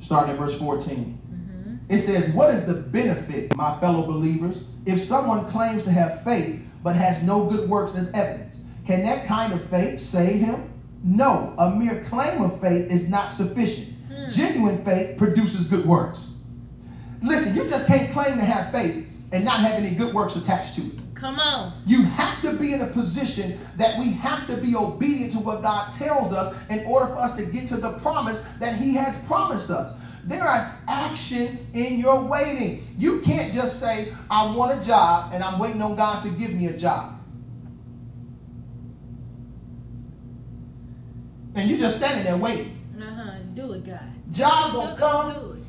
[0.00, 1.18] starting at verse 14.
[1.32, 1.74] Mm-hmm.
[1.88, 6.62] It says, What is the benefit, my fellow believers, if someone claims to have faith
[6.84, 8.58] but has no good works as evidence?
[8.86, 10.70] Can that kind of faith save him?
[11.02, 13.96] No, a mere claim of faith is not sufficient.
[14.12, 14.28] Hmm.
[14.28, 16.42] Genuine faith produces good works.
[17.22, 20.74] Listen, you just can't claim to have faith and not have any good works attached
[20.76, 21.00] to it.
[21.18, 21.72] Come on.
[21.84, 25.62] You have to be in a position that we have to be obedient to what
[25.62, 29.24] God tells us in order for us to get to the promise that He has
[29.24, 29.98] promised us.
[30.24, 32.86] There is action in your waiting.
[32.98, 36.54] You can't just say, I want a job and I'm waiting on God to give
[36.54, 37.14] me a job.
[41.56, 42.78] And you're just standing there waiting.
[42.96, 43.38] Uh-huh.
[43.54, 44.00] Do it, God.
[44.30, 45.66] Job gonna come,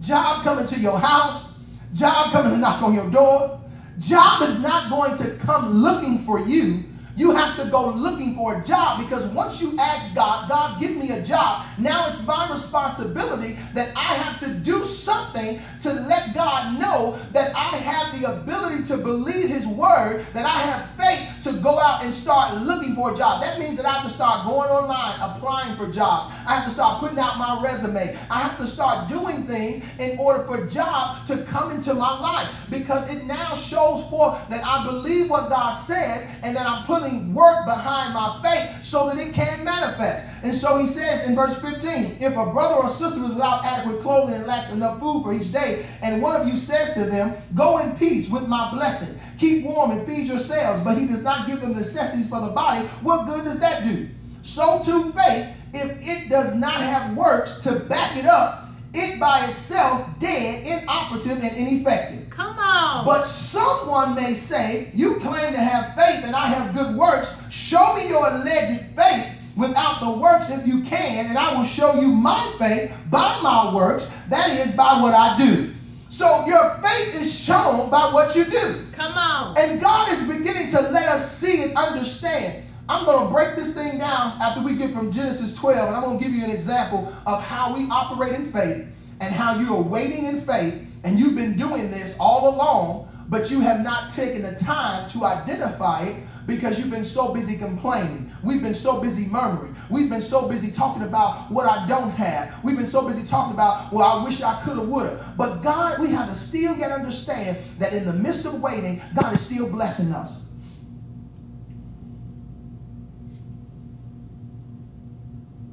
[0.00, 1.58] Job coming to your house.
[1.92, 3.60] Job coming to knock on your door.
[3.98, 6.84] Job is not going to come looking for you.
[7.16, 10.94] You have to go looking for a job because once you ask God, God, give
[10.94, 16.34] me a job, now it's my responsibility that I have to do something to let
[16.34, 21.32] God know that I have the ability to believe His word, that I have faith
[21.44, 23.40] to go out and start looking for a job.
[23.40, 26.34] That means that I have to start going online, applying for jobs.
[26.46, 28.14] I have to start putting out my resume.
[28.30, 32.20] I have to start doing things in order for a job to come into my
[32.20, 36.84] life because it now shows forth that I believe what God says and that I'm
[36.84, 40.30] putting work behind my faith so that it can manifest.
[40.42, 44.02] And so he says in verse 15, if a brother or sister is without adequate
[44.02, 47.36] clothing and lacks enough food for each day, and one of you says to them,
[47.54, 51.46] Go in peace with my blessing, keep warm and feed yourselves, but he does not
[51.46, 54.08] give them necessities for the body, what good does that do?
[54.42, 58.65] So too faith, if it does not have works to back it up,
[58.96, 62.30] it by itself dead, inoperative, and ineffective.
[62.30, 63.04] Come on.
[63.04, 67.36] But someone may say, You claim to have faith and I have good works.
[67.50, 71.98] Show me your alleged faith without the works if you can, and I will show
[71.98, 75.72] you my faith by my works, that is, by what I do.
[76.08, 78.84] So your faith is shown by what you do.
[78.92, 79.58] Come on.
[79.58, 82.65] And God is beginning to let us see and understand.
[82.88, 86.04] I'm going to break this thing down after we get from Genesis 12, and I'm
[86.04, 88.86] going to give you an example of how we operate in faith
[89.20, 93.50] and how you are waiting in faith, and you've been doing this all along, but
[93.50, 96.16] you have not taken the time to identify it
[96.46, 98.30] because you've been so busy complaining.
[98.44, 99.74] We've been so busy murmuring.
[99.90, 102.62] We've been so busy talking about what I don't have.
[102.62, 105.36] We've been so busy talking about, well, I wish I could have, would have.
[105.36, 109.34] But God, we have to still get understand that in the midst of waiting, God
[109.34, 110.45] is still blessing us.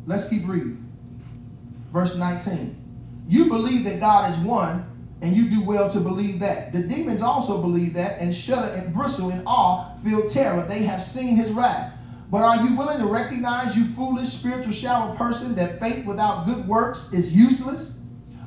[0.06, 0.92] Let's keep reading.
[1.92, 2.76] Verse 19.
[3.28, 4.86] You believe that God is one,
[5.22, 6.74] and you do well to believe that.
[6.74, 10.64] The demons also believe that and shudder and bristle in awe, feel terror.
[10.64, 11.94] They have seen his wrath.
[12.30, 16.68] But are you willing to recognize, you foolish, spiritual, shallow person, that faith without good
[16.68, 17.96] works is useless?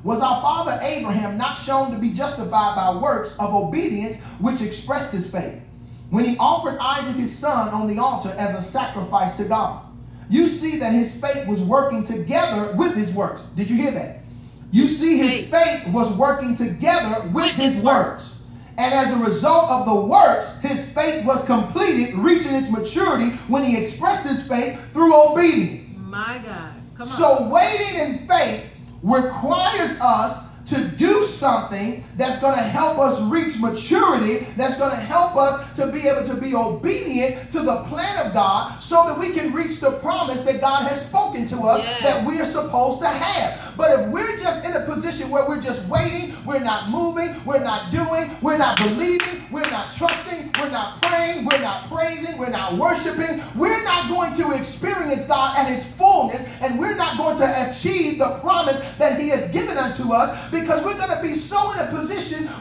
[0.03, 5.13] Was our father Abraham not shown to be justified by works of obedience which expressed
[5.13, 5.63] his faith?
[6.11, 9.86] When he offered Isaac his son on the altar as a sacrifice to God.
[10.29, 13.43] You see that his faith was working together with his works.
[13.55, 14.19] Did you hear that?
[14.73, 18.45] You see his faith was working together with his works.
[18.79, 23.65] And as a result of the works, his faith was completed, reaching its maturity when
[23.65, 25.99] he expressed his faith through obedience.
[25.99, 26.75] My God.
[26.97, 27.07] Come on.
[27.07, 28.67] So waiting in faith
[29.03, 34.97] requires us to do something that's going to help us reach maturity, that's going to
[34.97, 39.19] help us to be able to be obedient to the plan of God so that
[39.19, 42.01] we can reach the promise that God has spoken to us Yeah.
[42.01, 43.77] that we are supposed to have.
[43.77, 47.63] But if we're just in a position where we're just waiting, we're not moving, we're
[47.63, 52.49] not doing, we're not believing, we're not trusting, we're not praying, we're not praising, we're
[52.49, 57.37] not worshiping, we're not going to experience God at his fullness and we're not going
[57.37, 61.35] to achieve the promise that he has given unto us because we're going to be
[61.35, 62.06] so in a position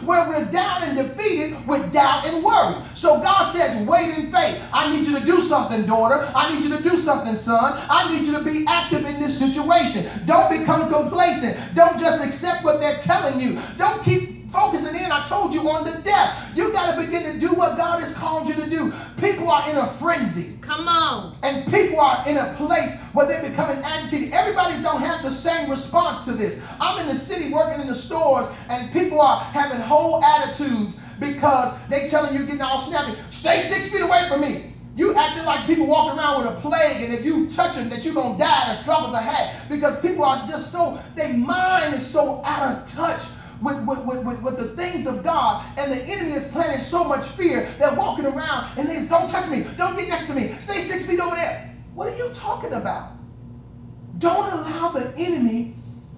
[0.05, 2.75] where we're down and defeated with doubt and worry.
[2.93, 4.61] So God says, wait in faith.
[4.73, 6.31] I need you to do something, daughter.
[6.35, 7.79] I need you to do something, son.
[7.89, 10.05] I need you to be active in this situation.
[10.25, 11.75] Don't become complacent.
[11.75, 13.59] Don't just accept what they're telling you.
[13.77, 15.11] Don't keep focusing in.
[15.11, 16.51] I told you on the death.
[16.55, 18.93] You got to begin to do what God has called you to do.
[19.17, 20.57] People are in a frenzy.
[20.61, 21.37] Come on.
[21.43, 24.31] And people are in a place where they're becoming agitated.
[25.25, 26.61] The same response to this.
[26.79, 31.75] I'm in the city working in the stores, and people are having whole attitudes because
[31.87, 33.17] they telling you getting all snappy.
[33.31, 34.75] Stay six feet away from me.
[34.95, 38.05] You acting like people walking around with a plague, and if you touch them, that
[38.05, 39.67] you're gonna die at a drop of a hat.
[39.67, 43.23] Because people are just so their mind is so out of touch
[43.63, 47.25] with, with, with, with, the things of God, and the enemy is planting so much
[47.25, 47.67] fear.
[47.79, 51.07] They're walking around and they don't touch me, don't get next to me, stay six
[51.07, 51.73] feet over there.
[51.95, 53.14] What are you talking about?
[54.17, 55.75] Don't allow the enemy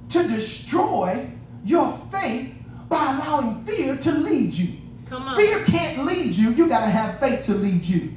[0.10, 1.30] to destroy
[1.66, 2.54] your faith
[2.90, 4.78] by allowing fear to lead you.
[5.08, 5.36] Come on.
[5.36, 6.52] Fear can't lead you.
[6.52, 8.16] You got to have faith to lead you.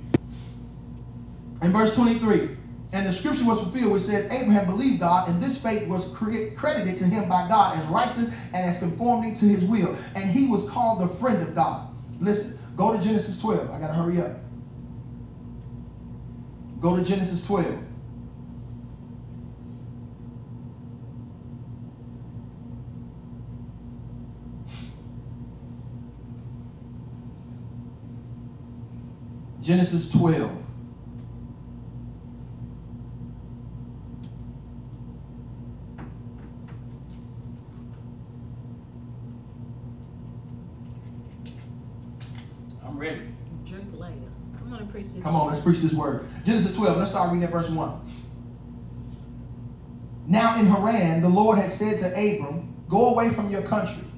[1.63, 2.57] In verse 23,
[2.93, 6.49] and the scripture was fulfilled, which said, Abraham believed God, and this faith was cre-
[6.57, 9.97] credited to him by God as righteous and as conforming to his will.
[10.17, 11.89] And he was called the friend of God.
[12.19, 13.71] Listen, go to Genesis 12.
[13.71, 14.33] I got to hurry up.
[16.81, 17.79] Go to Genesis 12.
[29.71, 30.51] Genesis 12.
[42.85, 43.21] I'm ready.
[43.65, 44.17] Drink later.
[44.59, 45.23] Come on and preach this.
[45.23, 46.27] Come on, let's preach this word.
[46.45, 48.01] Genesis 12, let's start reading at verse 1.
[50.27, 54.09] Now in Haran, the Lord had said to Abram, Go away from your country,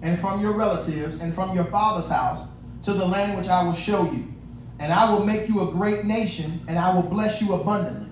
[0.00, 2.48] and from your relatives, and from your father's house,
[2.84, 4.31] to the land which I will show you.
[4.78, 8.08] And I will make you a great nation, and I will bless you abundantly,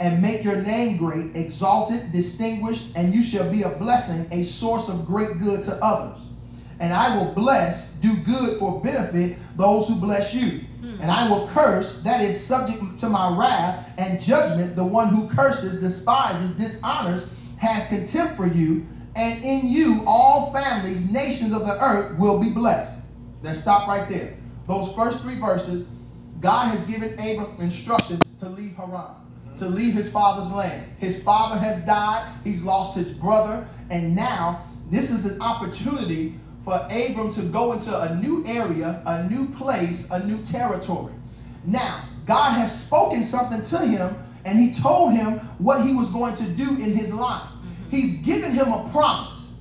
[0.00, 4.88] and make your name great, exalted, distinguished, and you shall be a blessing, a source
[4.88, 6.28] of great good to others.
[6.80, 10.60] And I will bless, do good for benefit those who bless you.
[10.80, 11.00] Hmm.
[11.00, 15.28] And I will curse, that is subject to my wrath and judgment, the one who
[15.28, 18.86] curses, despises, dishonors, has contempt for you.
[19.16, 23.02] And in you all families, nations of the earth will be blessed.
[23.42, 24.36] Let's stop right there.
[24.68, 25.88] Those first three verses,
[26.40, 29.14] God has given Abram instructions to leave Haran,
[29.56, 30.84] to leave his father's land.
[30.98, 36.34] His father has died, he's lost his brother, and now this is an opportunity
[36.64, 41.12] for Abram to go into a new area, a new place, a new territory.
[41.64, 44.14] Now, God has spoken something to him,
[44.44, 47.48] and he told him what he was going to do in his life.
[47.90, 49.54] He's given him a promise.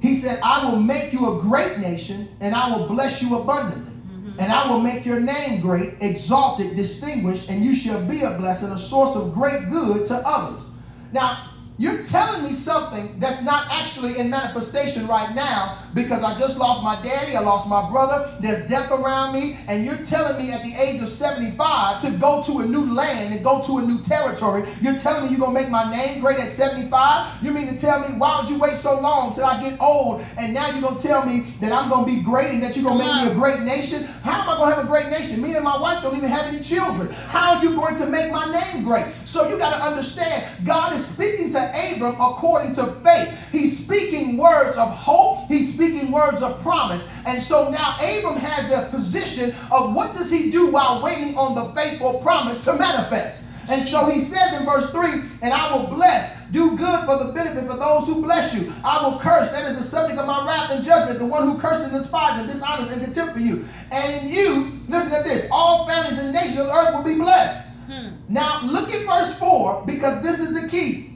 [0.00, 3.93] He said, I will make you a great nation, and I will bless you abundantly.
[4.38, 8.70] And I will make your name great, exalted, distinguished, and you shall be a blessing,
[8.70, 10.66] a source of great good to others.
[11.12, 16.58] Now, you're telling me something that's not actually in manifestation right now because I just
[16.58, 20.52] lost my daddy, I lost my brother, there's death around me, and you're telling me
[20.52, 23.82] at the age of 75 to go to a new land and go to a
[23.82, 24.64] new territory.
[24.80, 27.42] You're telling me you're going to make my name great at 75?
[27.42, 30.24] You mean to tell me, why would you wait so long till I get old
[30.38, 32.76] and now you're going to tell me that I'm going to be great and that
[32.76, 34.04] you're going to make me a great nation?
[34.22, 35.40] How am I going to have a great nation?
[35.40, 37.08] Me and my wife don't even have any children.
[37.28, 39.06] How are you going to make my name great?
[39.24, 43.32] So you got to understand, God is speaking to Abram according to faith.
[43.52, 45.46] He's speaking words of hope.
[45.48, 45.83] He's speaking
[46.14, 47.12] words of promise.
[47.26, 51.54] And so now Abram has the position of what does he do while waiting on
[51.54, 53.48] the faithful promise to manifest?
[53.68, 55.10] And so he says in verse 3,
[55.42, 58.72] and I will bless, do good for the benefit for those who bless you.
[58.84, 61.58] I will curse, that is the subject of my wrath and judgment, the one who
[61.58, 63.64] curses, and despises, dishonors, and contempt for you.
[63.90, 67.18] And in you, listen to this, all families and nations of the earth will be
[67.18, 67.68] blessed.
[67.86, 68.08] Hmm.
[68.28, 71.10] Now look at verse 4 because this is the key.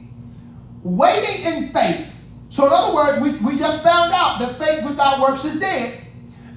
[0.81, 2.07] Waiting in faith.
[2.49, 6.01] So in other words, we, we just found out that faith without works is dead.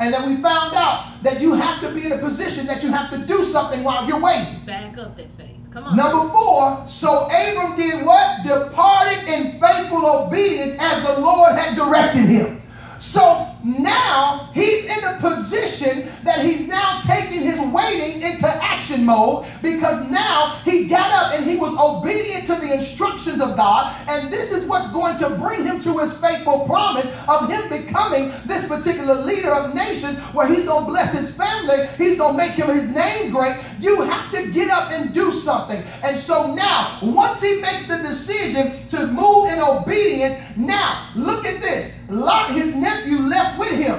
[0.00, 2.90] And then we found out that you have to be in a position that you
[2.90, 4.64] have to do something while you're waiting.
[4.64, 5.50] Back up that faith.
[5.72, 5.96] Come on.
[5.96, 8.42] Number four, so Abram did what?
[8.42, 12.61] Departed in faithful obedience as the Lord had directed him.
[13.02, 19.44] So now he's in a position that he's now taking his waiting into action mode
[19.60, 23.92] because now he got up and he was obedient to the instructions of God.
[24.08, 28.30] And this is what's going to bring him to his faithful promise of him becoming
[28.46, 32.38] this particular leader of nations where he's going to bless his family, he's going to
[32.38, 33.56] make him his name great.
[33.80, 35.82] You have to get up and do something.
[36.04, 41.60] And so now, once he makes the decision to move in obedience, now look at
[41.60, 42.01] this.
[42.08, 43.98] Lot, his nephew, left with him.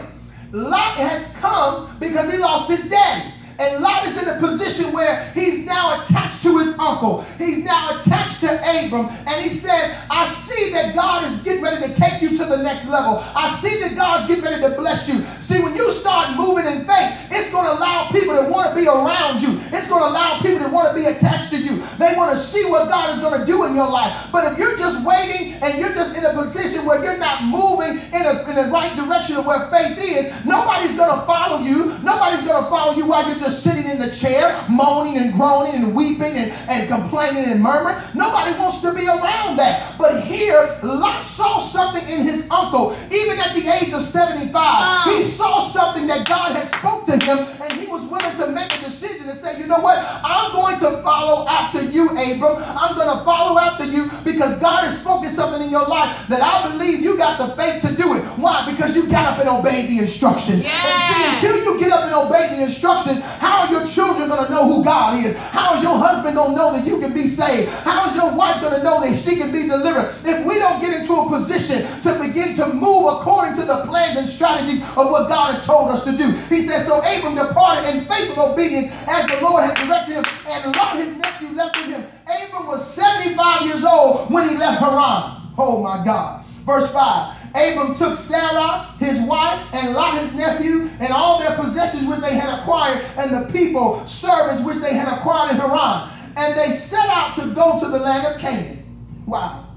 [0.51, 3.33] Lot has come because he lost his daddy.
[3.63, 7.21] And Lot is in a position where he's now attached to his uncle.
[7.37, 9.07] He's now attached to Abram.
[9.25, 12.61] And he says, I see that God is getting ready to take you to the
[12.61, 13.23] next level.
[13.35, 15.21] I see that God's getting ready to bless you.
[15.39, 18.75] See, when you start moving in faith, it's going to allow people to want to
[18.75, 19.55] be around you.
[19.71, 21.81] It's going to allow people to want to be attached to you.
[21.97, 24.27] They want to see what God is going to do in your life.
[24.31, 27.95] But if you're just waiting and you're just in a position where you're not moving
[28.11, 31.95] in, a, in the right direction of where faith is, nobody's going to follow you.
[32.03, 35.75] Nobody's going to follow you while you're just sitting in the chair, moaning and groaning
[35.75, 37.97] and weeping and, and complaining and murmuring.
[38.13, 39.95] Nobody wants to be around that.
[39.97, 45.13] But here, Lot saw something in his uncle, even at the age of 75.
[45.13, 48.73] He saw something that God had spoke to him, and he was willing to make
[48.73, 49.97] a decision and say, you know what?
[50.23, 52.63] I'm going to follow after you, Abram.
[52.65, 56.41] I'm going to follow after you because God has spoken something in your life that
[56.41, 58.21] I believe you got the faith to do it.
[58.37, 58.69] Why?
[58.69, 60.63] Because you got up and obeyed the instructions.
[60.65, 64.45] And see, until you get up and obey the instructions, how are your children going
[64.45, 65.35] to know who God is?
[65.37, 67.69] How is your husband going to know that you can be saved?
[67.83, 70.15] How is your wife going to know that she can be delivered?
[70.23, 74.17] If we don't get into a position to begin to move according to the plans
[74.17, 76.31] and strategies of what God has told us to do.
[76.53, 80.75] He says, So Abram departed in faithful obedience as the Lord had directed him, and
[80.75, 82.05] Lot, his nephew, left with him.
[82.27, 85.41] Abram was 75 years old when he left Haran.
[85.57, 86.45] Oh my God.
[86.65, 87.42] Verse 5.
[87.55, 92.33] Abram took Sarah, his wife, and Lot, his nephew, and all their possessions which they
[92.33, 96.09] had acquired, and the people, servants which they had acquired in Haran.
[96.35, 99.23] And they set out to go to the land of Canaan.
[99.27, 99.67] Wow.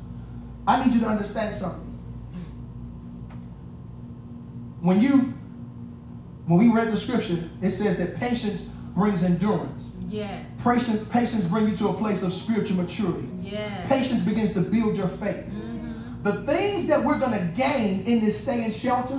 [0.67, 1.83] I need you to understand something.
[4.81, 5.35] When you,
[6.47, 9.91] when we read the scripture, it says that patience brings endurance.
[10.09, 10.47] Yes.
[10.63, 13.29] Patience, patience brings you to a place of spiritual maturity.
[13.41, 13.87] Yes.
[13.89, 15.45] Patience begins to build your faith.
[15.47, 15.66] Mm.
[16.27, 19.15] The things that we're going to gain in this stay in shelter,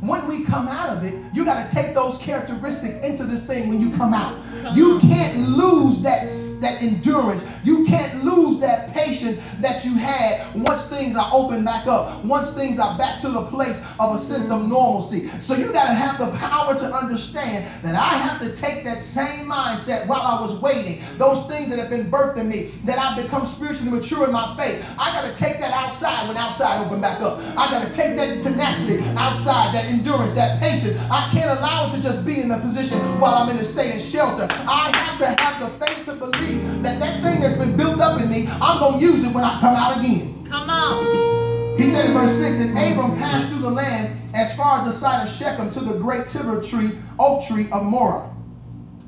[0.00, 3.70] when we come out of it, you got to take those characteristics into this thing
[3.70, 4.36] when you come out.
[4.74, 6.22] You can't lose that,
[6.60, 7.48] that endurance.
[7.64, 12.52] You can't lose that patience that you had once things are opened back up, once
[12.52, 15.28] things are back to the place of a sense of normalcy.
[15.40, 18.98] So you got to have the power to understand that I have to take that
[18.98, 21.02] same mindset while I was waiting.
[21.16, 24.56] Those things that have been birthed in me, that I've become spiritually mature in my
[24.56, 24.84] faith.
[24.98, 27.38] I got to take that outside when outside open back up.
[27.56, 30.96] I got to take that tenacity outside, that endurance, that patience.
[31.10, 33.92] I can't allow it to just be in a position while I'm in the stay
[33.92, 34.48] in shelter.
[34.66, 38.20] I have to have the faith to believe that that thing that's been built up
[38.20, 40.46] in me, I'm going to use it when I come out again.
[40.48, 41.78] Come on.
[41.78, 44.92] He said in verse 6, And Abram passed through the land as far as the
[44.92, 48.28] site of Shechem to the great timber tree, oak tree of Moreh.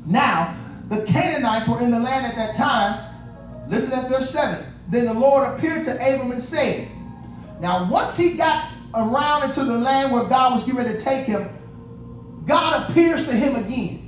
[0.06, 0.56] Now,
[0.88, 3.68] the Canaanites were in the land at that time.
[3.68, 4.64] Listen at verse 7.
[4.88, 6.88] Then the Lord appeared to Abram and said,
[7.60, 11.26] Now, once he got around into the land where God was getting ready to take
[11.26, 11.48] him,
[12.46, 14.03] God appears to him again.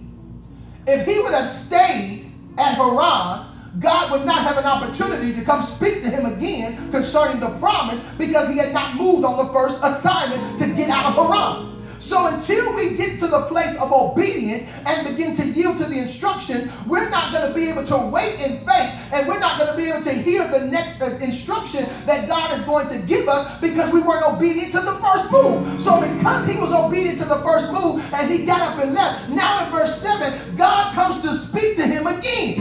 [0.87, 3.47] If he would have stayed at Haran,
[3.81, 8.09] God would not have an opportunity to come speak to him again concerning the promise
[8.17, 11.76] because he had not moved on the first assignment to get out of Haran.
[12.07, 15.99] So until we get to the place of obedience and begin to yield to the
[15.99, 19.73] instructions, we're not going to be able to wait in faith and we're not going
[19.73, 23.27] to be able to hear the next uh, instruction that God is going to give
[23.27, 25.81] us because we weren't obedient to the first move.
[25.81, 29.29] So because he was obedient to the first move and he got up and left,
[29.31, 32.61] now in verse 7, God comes to speak to him again.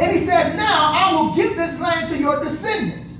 [0.00, 3.11] And he says, Now I will give this land to your descendants.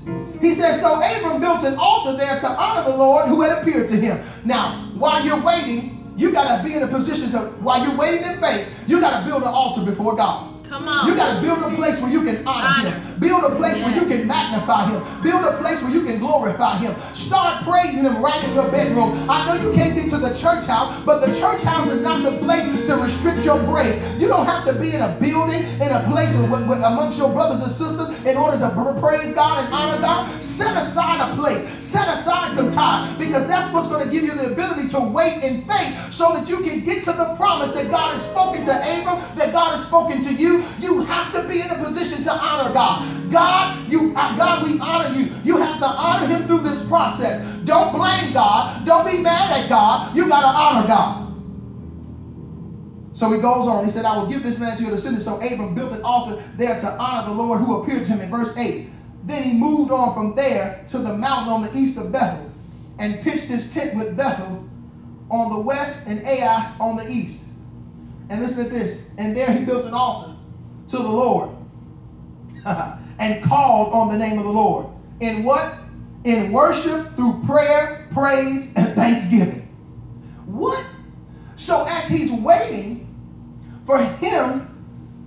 [0.43, 3.87] He says, So Abram built an altar there to honor the Lord who had appeared
[3.89, 4.23] to him.
[4.43, 8.27] Now, while you're waiting, you got to be in a position to, while you're waiting
[8.29, 10.49] in faith, you got to build an altar before God.
[10.67, 11.07] Come on.
[11.07, 12.99] You got to build a place where you can honor, Honor.
[12.99, 13.12] him.
[13.23, 15.01] Build a place where you can magnify him.
[15.23, 16.93] Build a place where you can glorify him.
[17.15, 19.15] Start praising him right in your bedroom.
[19.29, 22.21] I know you can't get to the church house, but the church house is not
[22.23, 23.95] the place to restrict your praise.
[24.19, 27.31] You don't have to be in a building, in a place with, with- amongst your
[27.31, 30.43] brothers and sisters in order to praise God and honor God.
[30.43, 31.63] Set aside a place.
[31.83, 35.43] Set aside some time because that's what's going to give you the ability to wait
[35.43, 38.71] in faith so that you can get to the promise that God has spoken to
[38.73, 40.63] Abram, that God has spoken to you.
[40.79, 43.07] You have to be in a position to honor God.
[43.31, 45.31] God, you, uh, God, we honor you.
[45.43, 47.43] You have to honor Him through this process.
[47.65, 48.85] Don't blame God.
[48.85, 50.15] Don't be mad at God.
[50.15, 51.23] You got to honor God.
[53.13, 53.85] So he goes on.
[53.85, 55.25] He said, I will give this land to your descendants.
[55.25, 58.29] So Abram built an altar there to honor the Lord who appeared to him in
[58.29, 58.89] verse 8.
[59.25, 62.51] Then he moved on from there to the mountain on the east of Bethel
[62.99, 64.67] and pitched his tent with Bethel
[65.29, 67.41] on the west and Ai on the east.
[68.29, 69.05] And listen to this.
[69.17, 70.35] And there he built an altar
[70.89, 71.49] to the Lord
[73.19, 74.87] and called on the name of the Lord.
[75.19, 75.75] In what?
[76.23, 79.67] In worship through prayer, praise, and thanksgiving.
[80.45, 80.85] What?
[81.55, 83.07] So as he's waiting
[83.85, 84.69] for him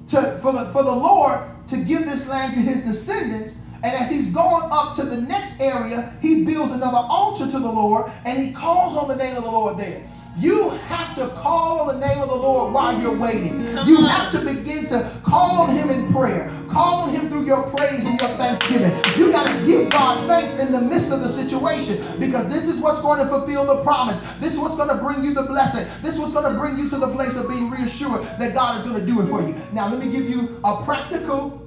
[0.09, 4.11] to for the for the Lord to give this land to his descendants, and as
[4.11, 8.43] he's going up to the next area, he builds another altar to the Lord and
[8.43, 10.09] he calls on the name of the Lord there.
[10.39, 13.63] You have to call on the name of the Lord while you're waiting.
[13.87, 16.51] You have to begin to call on him in prayer.
[16.77, 18.93] Call on him through your praise and your thanksgiving.
[19.19, 22.82] You got to give God thanks in the midst of the situation because this is
[22.82, 24.20] what's going to fulfill the promise.
[24.40, 25.86] This is what's going to bring you the blessing.
[26.03, 28.77] This is what's going to bring you to the place of being reassured that God
[28.77, 29.57] is going to do it for you.
[29.73, 31.66] Now, let me give you a practical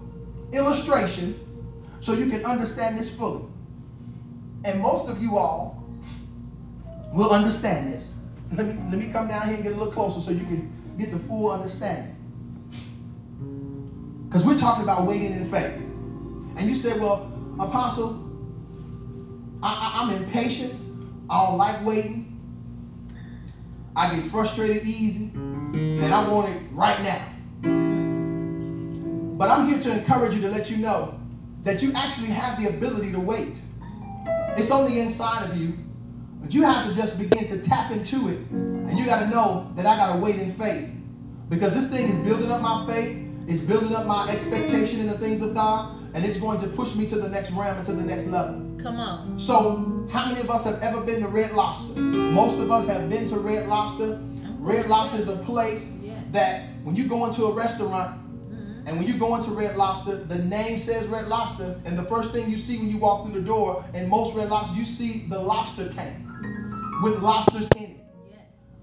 [0.54, 1.40] illustration
[2.02, 3.46] so you can understand this fully.
[4.64, 5.84] And most of you all
[7.14, 8.14] will understand this.
[8.52, 10.72] Let me, let me come down here and get a little closer so you can
[11.00, 12.16] get the full understanding.
[14.30, 15.74] Because we're talking about waiting in faith.
[16.58, 18.24] And you say, well, Apostle,
[19.64, 20.72] I, I'm impatient.
[21.28, 22.40] I don't like waiting.
[23.96, 25.32] I get frustrated easy.
[25.34, 27.26] And I want it right now.
[29.36, 31.20] But I'm here to encourage you to let you know
[31.64, 33.60] that you actually have the ability to wait.
[34.56, 35.76] It's on the inside of you,
[36.40, 38.38] but you have to just begin to tap into it.
[38.52, 40.92] And you got to know that I got to wait in faith.
[41.50, 45.18] Because this thing is building up my faith, it's building up my expectation in the
[45.18, 47.94] things of God, and it's going to push me to the next realm and to
[47.94, 48.62] the next level.
[48.78, 49.40] Come on.
[49.40, 52.00] So, how many of us have ever been to Red Lobster?
[52.00, 54.20] Most of us have been to Red Lobster.
[54.60, 55.94] Red Lobster is a place
[56.32, 58.20] that when you go into a restaurant,
[58.52, 58.88] Mhm.
[58.88, 62.32] and when you go into Red Lobster, the name says Red Lobster, and the first
[62.32, 65.26] thing you see when you walk through the door, in most Red Lobsters, you see
[65.28, 66.18] the lobster tank
[67.02, 67.99] with lobsters in it.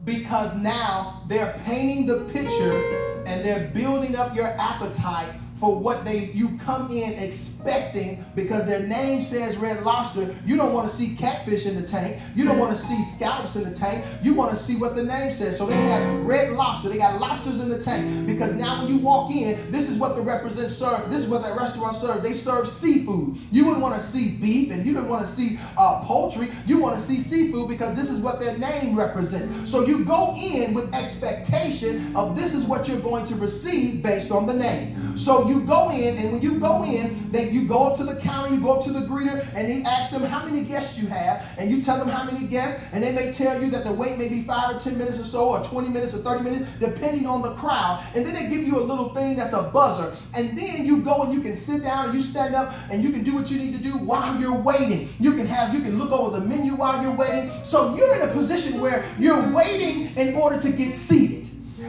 [0.07, 5.29] Because now they're painting the picture and they're building up your appetite
[5.59, 10.35] for what they you come in expecting because their name says red lobster.
[10.45, 12.21] You don't want to see catfish in the tank.
[12.35, 14.05] You don't want to see scallops in the tank.
[14.23, 15.59] You want to see what the name says.
[15.59, 16.89] So they got red lobster.
[16.89, 18.27] They got lobsters in the tank.
[18.27, 21.43] Because now when you walk in this is what the represent serve this is what
[21.43, 22.23] that restaurant serve.
[22.23, 23.37] They serve seafood.
[23.51, 26.51] You wouldn't want to see beef and you didn't want to see uh, poultry.
[26.67, 30.35] You want to see seafood because this is what their name represents so you go
[30.37, 35.19] in with expectation of this is what you're going to receive based on the name.
[35.19, 38.17] So you go in and when you go in then you go up to the
[38.17, 41.07] counter you go up to the greeter and he asks them how many guests you
[41.07, 43.93] have and you tell them how many guests and they may tell you that the
[43.93, 46.71] wait may be five or ten minutes or so or 20 minutes or 30 minutes
[46.79, 48.05] depending on the crowd.
[48.15, 50.17] And then they give you a little thing that's a buzzer.
[50.35, 53.11] And then you go and you can sit down and you stand up and you
[53.11, 55.09] can do what you need to do while you're waiting.
[55.19, 57.51] You can have you can look over the menu while you're waiting.
[57.65, 61.46] So you're in a position where you're waiting in order to get seated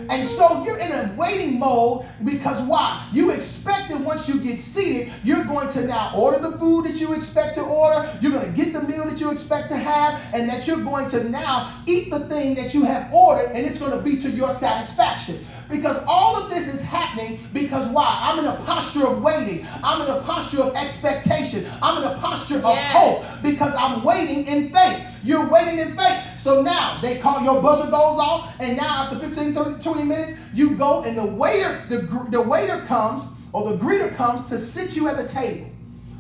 [0.10, 3.08] and so you're in a waiting mode because why?
[3.12, 7.00] You expect that once you get seated, you're going to now order the food that
[7.00, 10.22] you expect to order, you're going to get the meal that you expect to have,
[10.34, 13.80] and that you're going to now eat the thing that you have ordered, and it's
[13.80, 15.46] going to be to your satisfaction.
[15.70, 18.18] Because all of this is happening because why?
[18.22, 19.66] I'm in a posture of waiting.
[19.84, 21.66] I'm in a posture of expectation.
[21.82, 22.92] I'm in a posture of Yes.
[22.94, 25.02] hope because I'm waiting in faith.
[25.24, 26.24] You're waiting in faith.
[26.40, 30.34] So now they call your buzzer goes off, and now after 15, 30, 20 minutes,
[30.54, 31.98] you go and the waiter, the,
[32.30, 35.70] the waiter comes or the greeter comes to sit you at the table.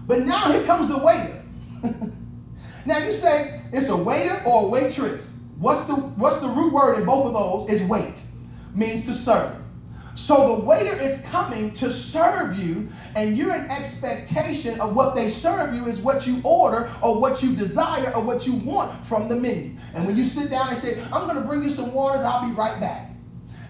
[0.07, 1.41] But now here comes the waiter.
[2.85, 5.33] now you say it's a waiter or a waitress.
[5.57, 7.69] What's the what's the root word in both of those?
[7.69, 8.21] Is wait.
[8.77, 9.55] Means to serve.
[10.13, 15.29] So the waiter is coming to serve you, and you're in expectation of what they
[15.29, 19.29] serve you is what you order or what you desire or what you want from
[19.29, 19.75] the menu.
[19.95, 22.47] And when you sit down and say, I'm going to bring you some waters, I'll
[22.47, 23.09] be right back.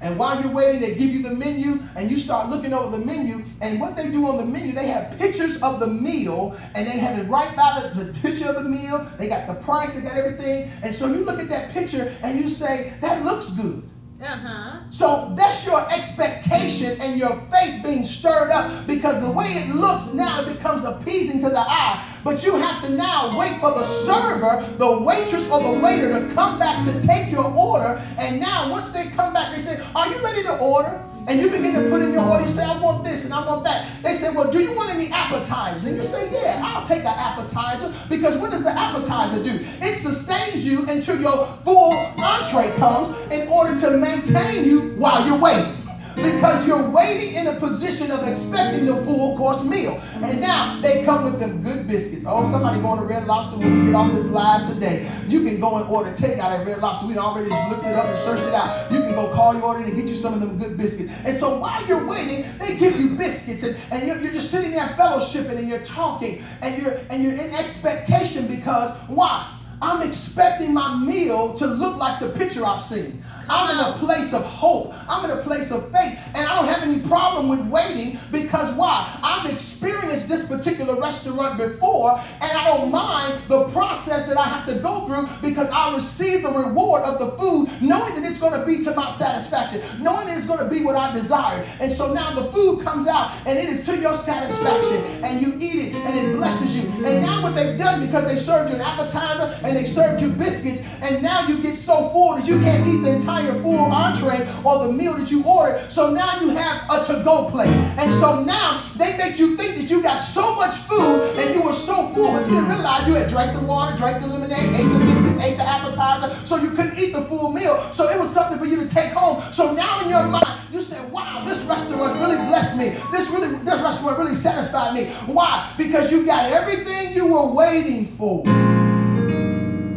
[0.02, 3.06] And while you're waiting, they give you the menu, and you start looking over the
[3.06, 3.46] menu.
[3.62, 6.98] And what they do on the menu, they have pictures of the meal, and they
[6.98, 9.10] have it right by the, the picture of the meal.
[9.18, 10.70] They got the price, they got everything.
[10.84, 13.84] And so you look at that picture and you say, That looks good.
[14.20, 14.80] Uh-huh.
[14.90, 20.14] So that's your expectation and your faith being stirred up because the way it looks
[20.14, 22.04] now it becomes appeasing to the eye.
[22.24, 26.34] But you have to now wait for the server, the waitress, or the waiter to
[26.34, 28.02] come back to take your order.
[28.18, 31.07] And now, once they come back, they say, Are you ready to order?
[31.28, 32.44] And you begin to put in your order.
[32.46, 34.02] You say, I want this and I want that.
[34.02, 35.84] They say, Well, do you want any appetizers?
[35.84, 39.60] And you say, Yeah, I'll take an appetizer because what does the appetizer do?
[39.82, 45.38] It sustains you until your full entree comes in order to maintain you while you're
[45.38, 45.87] waiting
[46.18, 50.02] because you're waiting in a position of expecting the full course meal.
[50.16, 52.26] And now they come with them good biscuits.
[52.28, 55.10] Oh, somebody going to Red Lobster when we get off this live today.
[55.28, 57.08] You can go and order takeout at Red Lobster.
[57.08, 58.92] We already just looked it up and searched it out.
[58.92, 61.12] You can go call your order and get you some of them good biscuits.
[61.24, 64.72] And so while you're waiting, they give you biscuits and, and you're, you're just sitting
[64.72, 69.54] there fellowshipping and you're talking and you're and you're in expectation because why?
[69.80, 73.24] I'm expecting my meal to look like the picture I've seen.
[73.50, 74.94] I'm in a place of hope.
[75.10, 76.20] I'm in a place of faith.
[76.36, 79.10] And I don't have any problem with waiting because why?
[79.24, 84.66] I've experienced this particular restaurant before and I don't mind the process that I have
[84.68, 88.60] to go through because I receive the reward of the food knowing that it's going
[88.60, 91.66] to be to my satisfaction, knowing that it's going to be what I desire.
[91.80, 95.54] And so now the food comes out and it is to your satisfaction and you
[95.56, 96.90] eat it and it blesses you.
[97.06, 100.30] And now what they've done because they served you an appetizer and they served you
[100.30, 104.48] biscuits and now you get so full that you can't eat the entire full entree
[104.64, 105.92] or the meal that you ordered.
[105.92, 107.70] So now you have a to-go plate.
[107.98, 111.62] And so now they make you think that you got so much food and you
[111.62, 114.80] were so full, but you didn't realize you had drank the water, drank the lemonade,
[114.80, 117.82] ate the biscuits, ate the appetizer, so you couldn't eat the full meal.
[117.94, 119.42] So it was something for you to take home.
[119.54, 122.90] So now in your mind, you say, wow, this restaurant really blessed me.
[123.12, 125.06] This really this restaurant really satisfied me.
[125.32, 125.74] Why?
[125.78, 128.44] Because you got everything you were waiting for.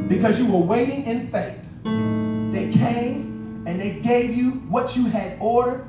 [0.08, 1.56] Because you were waiting in faith.
[2.52, 3.29] They came
[3.70, 5.86] and they gave you what you had ordered.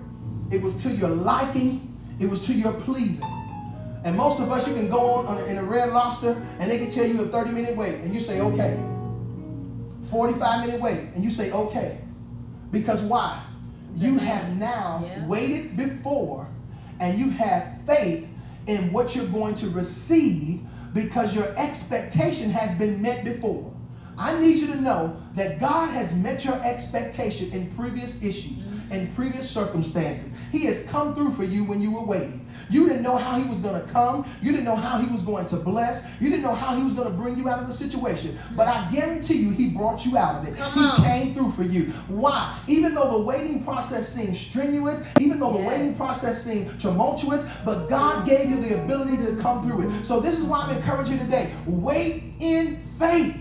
[0.52, 3.26] It was to your liking, it was to your pleasing.
[4.04, 6.78] And most of us, you can go on, on in a red lobster and they
[6.78, 8.80] can tell you a 30 minute wait, and you say, okay.
[10.10, 12.00] 45 minute wait, and you say, okay.
[12.72, 13.42] Because why?
[13.96, 15.26] You have now Yeah.
[15.28, 16.48] waited before
[17.00, 18.28] and you have faith
[18.68, 20.62] in what you're going to receive
[20.94, 23.71] because your expectation has been met before.
[24.22, 29.12] I need you to know that God has met your expectation in previous issues, in
[29.16, 30.32] previous circumstances.
[30.52, 32.46] He has come through for you when you were waiting.
[32.70, 34.30] You didn't know how he was going to come.
[34.40, 36.08] You didn't know how he was going to bless.
[36.20, 38.38] You didn't know how he was going to bring you out of the situation.
[38.56, 40.56] But I guarantee you, he brought you out of it.
[40.56, 41.04] Come he on.
[41.04, 41.86] came through for you.
[42.08, 42.56] Why?
[42.68, 47.88] Even though the waiting process seemed strenuous, even though the waiting process seemed tumultuous, but
[47.88, 50.06] God gave you the ability to come through it.
[50.06, 51.54] So this is why I'm encouraging you today.
[51.66, 53.36] Wait in faith.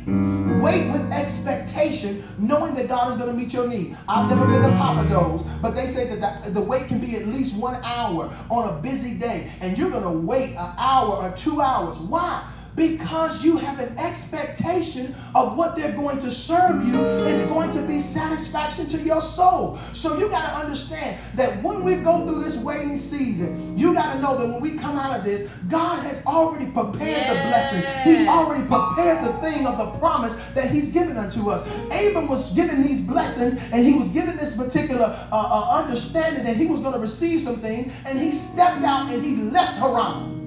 [0.61, 3.97] Wait with expectation, knowing that God is going to meet your need.
[4.09, 7.27] I've never been to Pappadeaux, but they say that the, the wait can be at
[7.27, 11.33] least one hour on a busy day, and you're going to wait an hour or
[11.37, 11.99] two hours.
[11.99, 12.47] Why?
[12.81, 17.87] Because you have an expectation of what they're going to serve you is going to
[17.87, 19.77] be satisfaction to your soul.
[19.93, 24.15] So you got to understand that when we go through this waiting season, you got
[24.15, 27.83] to know that when we come out of this, God has already prepared the blessing.
[28.03, 31.63] He's already prepared the thing of the promise that He's given unto us.
[31.93, 36.57] Abram was given these blessings, and he was given this particular uh, uh, understanding that
[36.57, 40.40] he was going to receive some things, and he stepped out and he left Haran.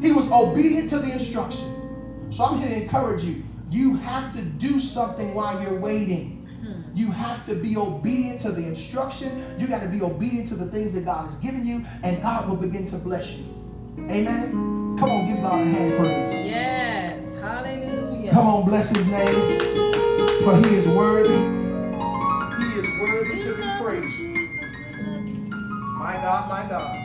[0.00, 2.28] He was obedient to the instruction.
[2.30, 3.42] So I'm here to encourage you.
[3.70, 6.36] You have to do something while you're waiting.
[6.94, 9.44] You have to be obedient to the instruction.
[9.58, 12.48] You got to be obedient to the things that God has given you, and God
[12.48, 13.44] will begin to bless you.
[13.98, 14.96] Amen.
[14.98, 16.28] Come on, give God a hand praise.
[16.46, 17.36] Yes.
[17.36, 18.32] Hallelujah.
[18.32, 19.60] Come on, bless his name,
[20.42, 21.38] for he is worthy.
[22.58, 24.16] He is worthy to be praised.
[24.16, 25.34] Jesus, we love you.
[25.98, 26.96] My God, my God.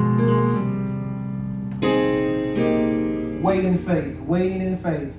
[3.41, 5.13] Wait in faith, waiting in faith.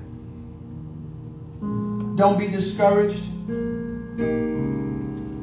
[2.16, 3.22] Don't be discouraged.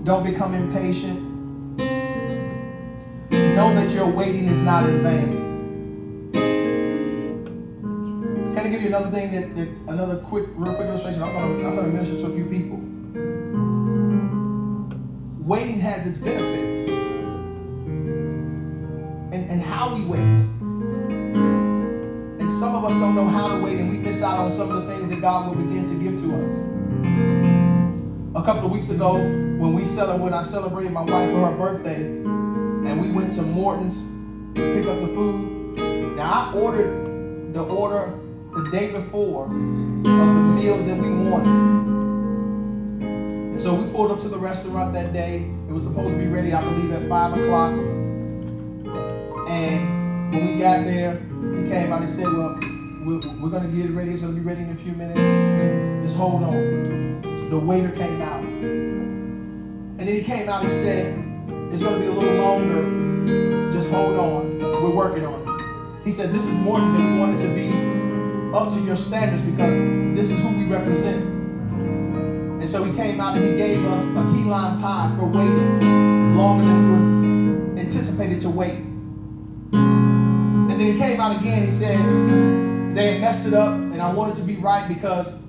[0.05, 1.19] Don't become impatient.
[3.29, 6.31] Know that your waiting is not in vain.
[8.55, 11.21] Can I give you another thing that, that another quick, real quick illustration?
[11.21, 12.98] I'm gonna I'm gonna minister to a few people.
[15.49, 16.87] Waiting has its benefits.
[19.33, 20.19] And, and how we wait.
[22.39, 24.69] And some of us don't know how to wait and we miss out on some
[24.69, 26.51] of the things that God will begin to give to us.
[28.35, 31.57] A couple of weeks ago, when we celebrated, when I celebrated my wife for her
[31.57, 34.03] birthday, and we went to Morton's
[34.53, 35.75] to pick up the food.
[36.15, 38.19] Now I ordered the order
[38.55, 39.51] the day before of
[40.03, 41.88] the meals that we wanted.
[43.59, 45.39] So we pulled up to the restaurant that day.
[45.67, 47.73] It was supposed to be ready, I believe, at five o'clock.
[49.49, 52.57] And when we got there, he came out and said, Well,
[53.03, 54.11] we're, going to get it ready.
[54.11, 56.05] It's going to be ready in a few minutes.
[56.05, 57.49] Just hold on.
[57.49, 58.41] The waiter came out.
[58.41, 61.07] And then he came out and said,
[61.73, 63.73] It's going to be a little longer.
[63.73, 64.57] Just hold on.
[64.57, 66.05] We're working on it.
[66.05, 67.15] He said, This is Morganton.
[67.15, 67.67] We wanted to be
[68.57, 69.75] up to your standards because
[70.15, 71.28] this is who we represent.
[72.69, 76.37] And so he came out and he gave us a key lime pie for waiting
[76.37, 78.75] longer than we were anticipated to wait.
[79.73, 81.65] And then he came out again.
[81.65, 81.97] He said
[82.95, 85.39] they had messed it up, and I wanted to be right because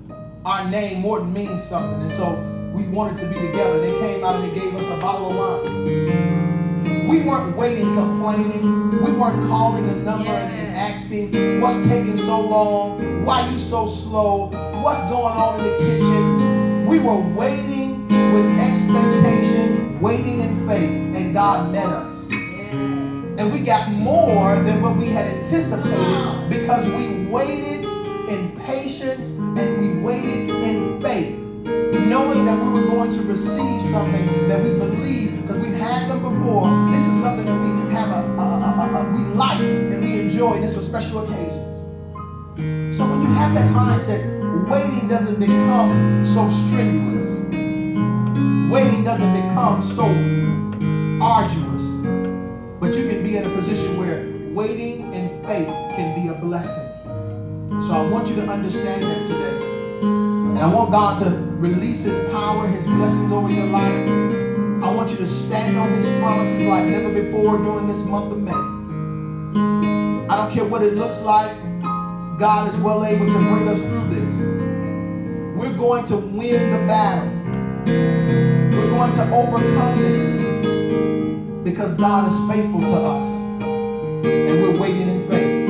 [0.45, 2.33] our name Morton means something, and so
[2.73, 3.79] we wanted to be together.
[3.79, 7.07] They came out and they gave us a bottle of wine.
[7.07, 9.03] We weren't waiting, complaining.
[9.03, 13.85] We weren't calling the number and, and asking what's taking so long, why you so
[13.87, 14.47] slow,
[14.81, 16.40] what's going on in the kitchen.
[16.91, 22.29] We were waiting with expectation, waiting in faith, and God met us.
[22.29, 27.85] And we got more than what we had anticipated because we waited
[28.27, 34.49] in patience and we waited in faith, knowing that we were going to receive something
[34.49, 36.91] that we believe because we've had them before.
[36.91, 40.59] This is something that we have a, a, a, a we like and we enjoy.
[40.59, 42.97] This for special occasions.
[42.97, 47.39] So when you have that mindset, waiting doesn't become so strenuous.
[48.71, 50.05] Waiting doesn't become so
[51.21, 52.01] arduous.
[52.79, 56.89] But you can be in a position where waiting in faith can be a blessing.
[57.81, 59.61] So I want you to understand that today.
[60.01, 64.07] And I want God to release His power, His blessings over your life.
[64.83, 68.39] I want you to stand on His promises like never before during this month of
[68.39, 68.51] May.
[70.29, 71.55] I don't care what it looks like,
[72.41, 74.50] God is well able to bring us through this.
[75.61, 77.29] We're going to win the battle.
[77.85, 80.31] We're going to overcome this
[81.63, 83.27] because God is faithful to us.
[84.25, 85.69] And we're waiting in faith.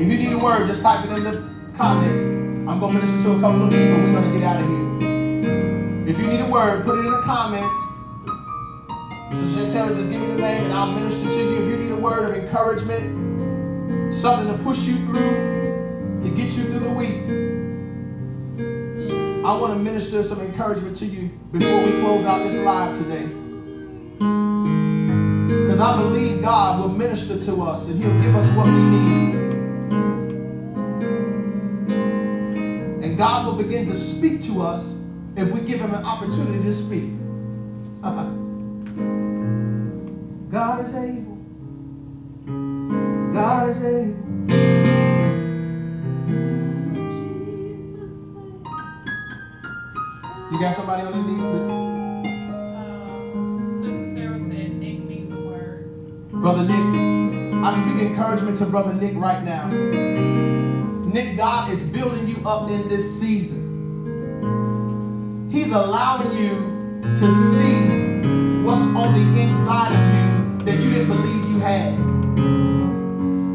[0.00, 2.22] If you need a word, just type it in the comments.
[2.70, 3.98] I'm going to minister to a couple of people.
[3.98, 6.06] We're going to get out of here.
[6.08, 7.78] If you need a word, put it in the comments.
[9.38, 11.64] Sister Chantel, just give me the name and I'll minister to you.
[11.64, 15.55] If you need a word of encouragement, something to push you through,
[16.26, 17.22] to get you through the week,
[19.44, 23.26] I want to minister some encouragement to you before we close out this live today.
[25.62, 29.34] Because I believe God will minister to us and He'll give us what we need.
[33.04, 35.00] And God will begin to speak to us
[35.36, 37.10] if we give Him an opportunity to speak.
[40.50, 41.36] God is able.
[43.32, 44.25] God is able.
[50.52, 51.42] You got somebody on the knee?
[52.22, 55.90] Uh, Sister Sarah said Nick needs a word.
[56.30, 59.66] Brother Nick, I speak encouragement to Brother Nick right now.
[61.04, 63.58] Nick, God is building you up in this season.
[65.50, 66.54] He's allowing you
[67.16, 71.96] to see what's on the inside of you that you didn't believe you had.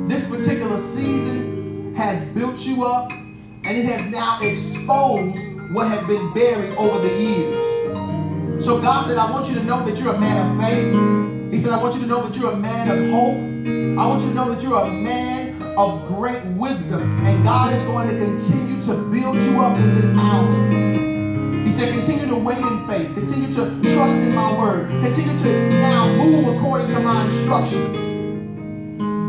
[0.10, 6.34] This particular season has built you up and it has now exposed what had been
[6.34, 8.66] buried over the years.
[8.66, 11.52] So God said, I want you to know that you're a man of faith.
[11.52, 13.38] He said, I want you to know that you're a man of hope.
[14.00, 17.26] I want you to know that you're a man of great wisdom.
[17.26, 21.66] And God is going to continue to build you up in this hour.
[21.66, 23.14] He said, continue to wait in faith.
[23.14, 24.90] Continue to trust in my word.
[24.90, 27.98] Continue to now move according to my instructions.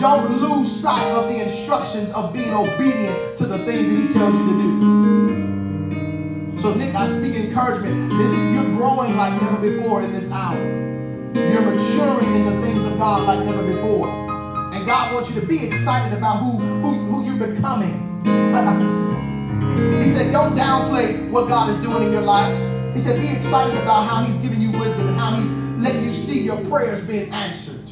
[0.00, 4.36] Don't lose sight of the instructions of being obedient to the things that he tells
[4.36, 5.31] you to do.
[6.62, 8.16] So, Nick, I speak encouragement.
[8.18, 10.56] This you're growing like never before in this hour.
[11.34, 14.08] You're maturing in the things of God like never before.
[14.72, 18.22] And God wants you to be excited about who, who, who you're becoming.
[20.00, 22.54] he said, don't downplay what God is doing in your life.
[22.94, 25.50] He said, be excited about how he's giving you wisdom and how he's
[25.82, 27.90] letting you see your prayers being answered.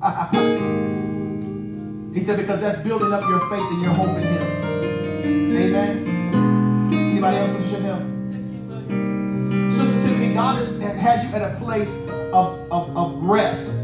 [2.14, 5.56] he said, because that's building up your faith and your hope in him.
[5.56, 6.92] Amen.
[6.92, 7.67] Anybody else,
[10.38, 12.00] God is, has you at a place
[12.32, 13.76] of, of, of rest.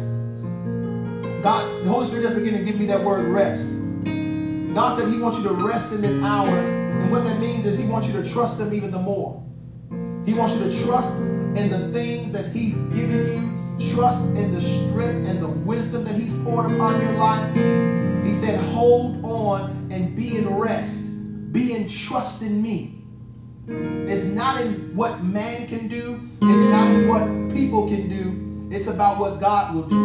[1.43, 3.73] God, the Holy Spirit just began to give me that word rest.
[4.73, 6.57] God said He wants you to rest in this hour.
[6.57, 9.45] And what that means is He wants you to trust Him even the more.
[10.25, 13.27] He wants you to trust in the things that He's given
[13.81, 17.53] you, trust in the strength and the wisdom that He's poured upon your life.
[18.25, 23.04] He said, hold on and be in rest, be in trust in me.
[23.66, 28.89] It's not in what man can do, it's not in what people can do, it's
[28.89, 29.97] about what God will do.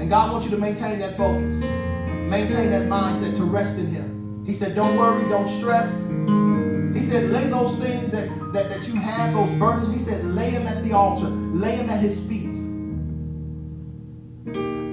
[0.00, 1.60] And God wants you to maintain that focus.
[1.60, 4.42] maintain that mindset to rest in Him.
[4.44, 6.00] He said, Don't worry, don't stress.
[6.94, 9.92] He said, Lay those things that, that, that you have, those burdens.
[9.92, 12.48] He said, Lay them at the altar, lay them at His feet.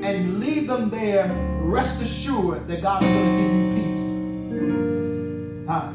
[0.03, 1.27] And leave them there,
[1.61, 3.69] rest assured that God is going to give you
[5.70, 5.94] God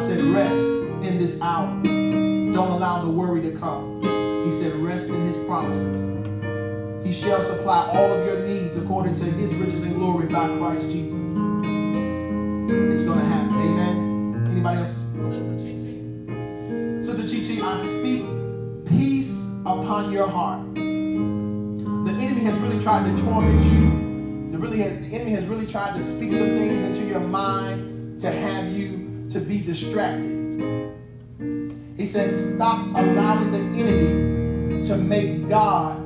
[0.00, 0.62] said, Rest
[1.02, 1.66] in this hour.
[1.82, 4.00] Don't allow the worry to come.
[4.44, 7.04] He said, Rest in His promises.
[7.04, 10.88] He shall supply all of your needs according to his riches and glory by Christ
[10.88, 11.18] Jesus.
[11.18, 13.56] It's going to happen.
[13.56, 14.46] Amen.
[14.52, 14.96] Anybody else?
[15.16, 15.98] Sister Chi Chi.
[17.02, 18.24] Sister Chi Chi, I speak
[18.86, 20.62] peace upon your heart.
[20.76, 24.03] The enemy has really tried to torment you.
[24.54, 28.20] The, really has, the enemy has really tried to speak some things into your mind
[28.20, 30.94] to have you to be distracted.
[31.96, 36.00] He said, stop allowing the enemy to make God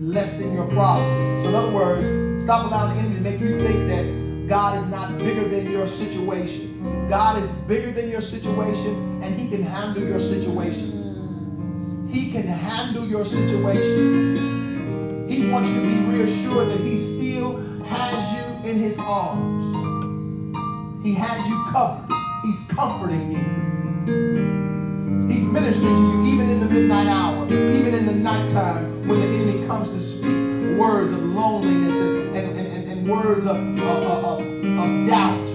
[0.00, 1.42] less than your problem.
[1.42, 2.08] So in other words,
[2.42, 5.86] stop allowing the enemy to make you think that God is not bigger than your
[5.86, 7.06] situation.
[7.10, 12.08] God is bigger than your situation and he can handle your situation.
[12.10, 15.26] He can handle your situation.
[15.28, 19.64] He wants you to be reassured that he still has you in his arms.
[21.04, 22.08] He has you covered.
[22.42, 23.44] He's comforting you.
[25.32, 29.26] He's ministering to you even in the midnight hour, even in the nighttime when the
[29.26, 34.40] enemy comes to speak words of loneliness and, and, and, and words of, of, of,
[34.40, 35.48] of doubt.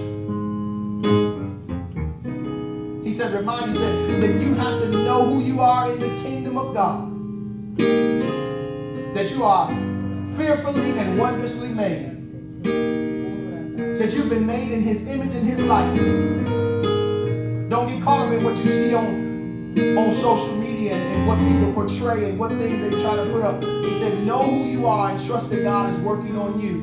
[3.04, 6.22] He said, remind you, said that you have to know who you are in the
[6.22, 7.08] kingdom of God.
[9.14, 9.68] That you are
[10.36, 12.09] fearfully and wondrously made.
[12.62, 16.18] That you've been made in his image and his likeness.
[17.70, 19.30] Don't get caught up in what you see on
[19.76, 23.62] on social media and, what people portray and what things they try to put up.
[23.84, 26.80] He said, know who you are and trust that God is working on you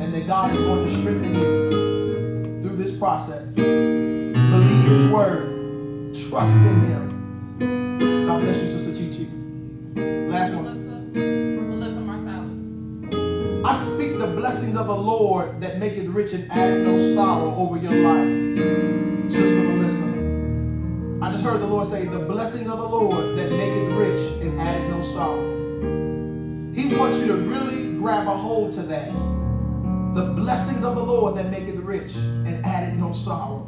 [0.00, 3.52] and that God is going to strengthen you through this process.
[3.54, 6.14] Believe his word.
[6.28, 8.26] Trust in him.
[8.26, 10.00] God bless you, Sister Chi Chi.
[10.28, 10.77] Last one.
[14.18, 19.32] The blessings of the Lord that maketh rich and addeth no sorrow over your life.
[19.32, 21.24] Sister Melissa.
[21.24, 24.60] I just heard the Lord say, the blessing of the Lord that maketh rich and
[24.60, 25.44] addeth no sorrow.
[26.74, 29.08] He wants you to really grab a hold to that.
[30.16, 33.66] The blessings of the Lord that maketh rich and addeth no sorrow.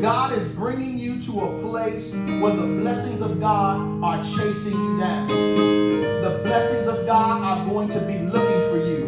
[0.00, 4.98] God is bringing you to a place where the blessings of God are chasing you
[4.98, 5.28] down.
[5.28, 9.04] The blessings of God are going to be looking for you.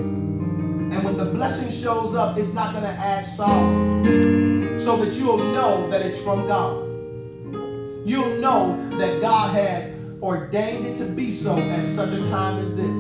[0.93, 4.03] And when the blessing shows up, it's not going to add sorrow.
[4.79, 6.83] So that you'll know that it's from God.
[8.07, 12.77] You'll know that God has ordained it to be so at such a time as
[12.77, 12.99] this.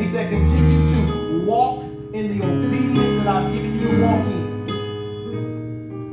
[0.00, 1.82] He said, continue to walk
[2.12, 4.41] in the obedience that I've given you to walk in.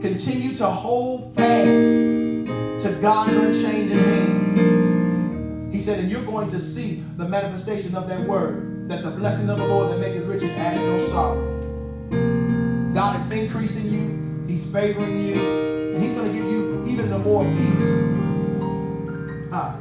[0.02, 5.74] Continue to hold fast to God's unchanging hand.
[5.74, 9.50] He said, and you're going to see the manifestation of that word, that the blessing
[9.50, 11.46] of the Lord that maketh rich and addeth no sorrow.
[12.94, 17.20] God is increasing you, He's favoring you, and He's going to give you even the
[17.20, 18.06] more peace.
[19.52, 19.78] Ah,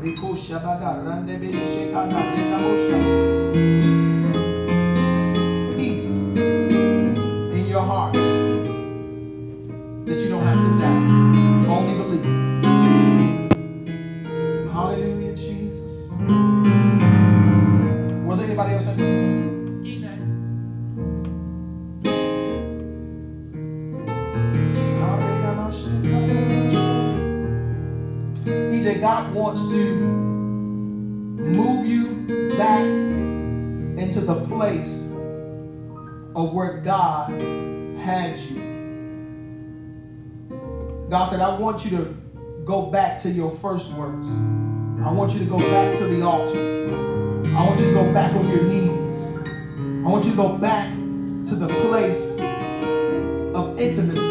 [29.58, 29.94] wants to
[31.56, 32.84] move you back
[33.98, 35.06] into the place
[36.36, 37.30] of where God
[37.98, 38.60] had you.
[41.10, 42.16] God said, I want you to
[42.64, 44.28] go back to your first words.
[45.04, 47.44] I want you to go back to the altar.
[47.56, 49.18] I want you to go back on your knees.
[50.06, 50.88] I want you to go back
[51.48, 52.30] to the place
[53.56, 54.27] of intimacy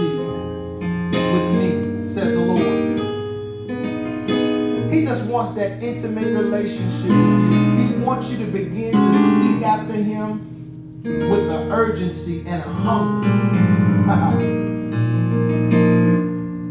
[5.38, 7.12] wants that intimate relationship.
[7.12, 13.30] He wants you to begin to seek after Him with the urgency and a hunger.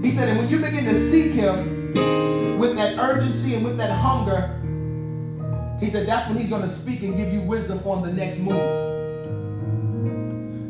[0.03, 3.93] he said, and when you begin to seek Him with that urgency and with that
[3.93, 4.59] hunger,
[5.79, 8.41] He said, that's when He's going to speak and give you wisdom on the next
[8.41, 8.83] move.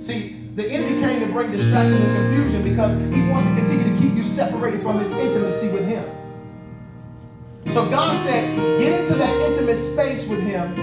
[0.03, 3.99] See, the enemy came to bring distraction and confusion because he wants to continue to
[3.99, 6.05] keep you separated from his intimacy with him.
[7.77, 10.79] So God said, get into that intimate space with him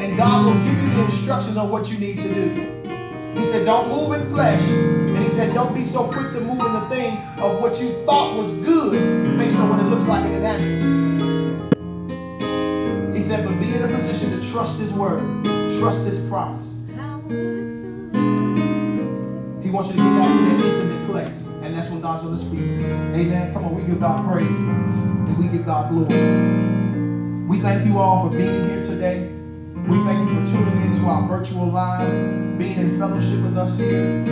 [0.00, 3.38] And God will give you the instructions on what you need to do.
[3.38, 4.66] He said, Don't move in flesh.
[4.70, 7.90] And he said, Don't be so quick to move in the thing of what you
[8.06, 10.84] thought was good based on what it looks like in the natural.
[13.14, 15.44] He said, But be in a position to trust his word,
[15.78, 16.78] trust his promise.
[19.62, 21.46] He wants you to get back to that intimate place.
[21.60, 22.60] And that's when God's going to speak.
[22.60, 23.52] Amen.
[23.52, 27.46] Come on, we give God praise we give God glory.
[27.46, 29.30] We thank you all for being here today.
[29.86, 34.24] We thank you for tuning into our virtual live, being in fellowship with us here.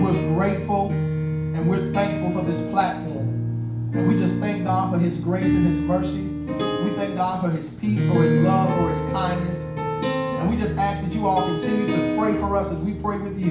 [0.00, 3.90] We're grateful and we're thankful for this platform.
[3.94, 6.22] And we just thank God for his grace and his mercy.
[6.22, 9.58] We thank God for his peace, for his love, for his kindness.
[9.58, 13.18] And we just ask that you all continue to pray for us as we pray
[13.18, 13.50] with you.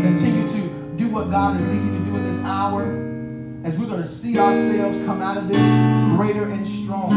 [0.00, 3.13] Continue to do what God is leading you to do in this hour
[3.64, 5.66] as we're going to see ourselves come out of this
[6.16, 7.14] greater and stronger.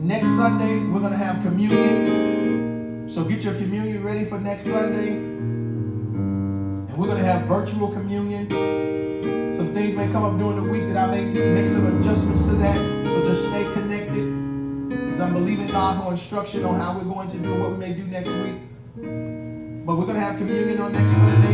[0.00, 3.08] Next Sunday, we're going to have communion.
[3.08, 5.08] So get your communion ready for next Sunday.
[5.08, 9.52] And we're going to have virtual communion.
[9.52, 12.54] Some things may come up during the week that I may make some adjustments to
[12.54, 12.76] that.
[13.06, 15.12] So just stay connected.
[15.12, 17.92] As I'm believing God for instruction on how we're going to do what we may
[17.92, 18.60] do next week.
[18.94, 21.52] But we're going to have communion on next Sunday.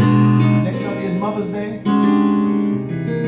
[0.65, 1.83] Next Sunday is Mother's Day.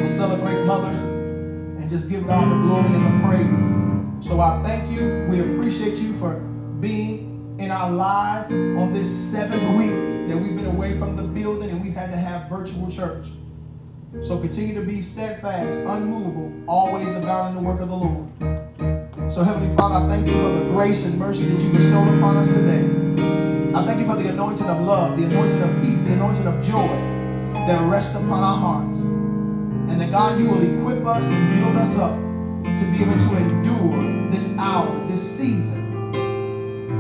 [0.05, 4.29] We'll celebrate mothers and just give God the glory and the praise.
[4.29, 5.27] So I thank you.
[5.31, 6.35] We appreciate you for
[6.79, 11.71] being in our live on this seventh week that we've been away from the building
[11.71, 13.29] and we've had to have virtual church.
[14.23, 19.33] So continue to be steadfast, unmovable, always abounding in the work of the Lord.
[19.33, 22.37] So Heavenly Father, I thank you for the grace and mercy that you bestowed upon
[22.37, 22.85] us today.
[23.75, 26.63] I thank you for the anointing of love, the anointing of peace, the anointing of
[26.63, 26.95] joy
[27.67, 29.24] that rests upon our hearts.
[29.89, 32.17] And that God, you will equip us and build us up
[32.79, 36.15] to be able to endure this hour, this season.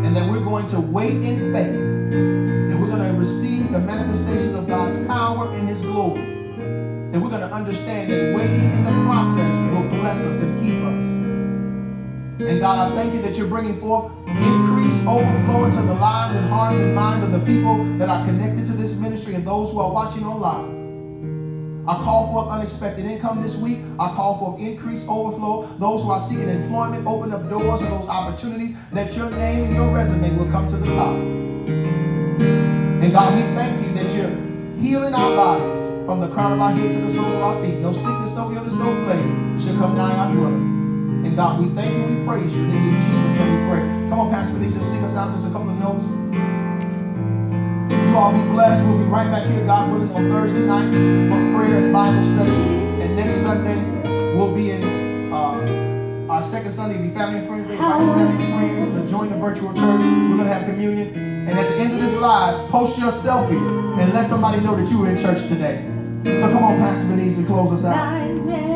[0.05, 1.75] And that we're going to wait in faith.
[1.75, 6.21] And we're going to receive the manifestations of God's power and His glory.
[6.21, 10.83] And we're going to understand that waiting in the process will bless us and keep
[10.83, 11.05] us.
[12.49, 16.49] And God, I thank you that you're bringing forth increase, overflow into the lives and
[16.49, 19.79] hearts and minds of the people that are connected to this ministry and those who
[19.79, 20.84] are watching online.
[21.87, 23.81] I call for unexpected income this week.
[24.01, 25.67] I call for increased overflow.
[25.79, 29.77] Those who are seeking employment, open up doors for those opportunities that your name and
[29.77, 31.15] your resume will come to the top.
[31.15, 36.73] And God, we thank you that you're healing our bodies from the crown of our
[36.73, 37.75] head to the soles of our feet.
[37.81, 41.23] No sickness, no illness, no plague shall come nigh our dwelling.
[41.27, 42.63] And God, we thank you, we praise you.
[42.63, 43.81] And it's in Jesus' name we pray.
[44.09, 46.05] Come on, Pastor Denise, sing us out just a couple of notes.
[48.15, 48.87] You all be blessed.
[48.87, 52.53] We'll be right back here, God willing, on Thursday night for prayer and Bible study.
[53.03, 53.75] And next Sunday,
[54.37, 57.67] we'll be in uh, our second Sunday, be family and friends.
[57.67, 57.73] Day.
[57.73, 59.81] Invite your family and friends to join the virtual church.
[59.83, 61.13] We're going to have communion.
[61.49, 64.89] And at the end of this live, post your selfies and let somebody know that
[64.89, 65.85] you were in church today.
[66.25, 68.74] So come on, Pastor Denise, and close us out.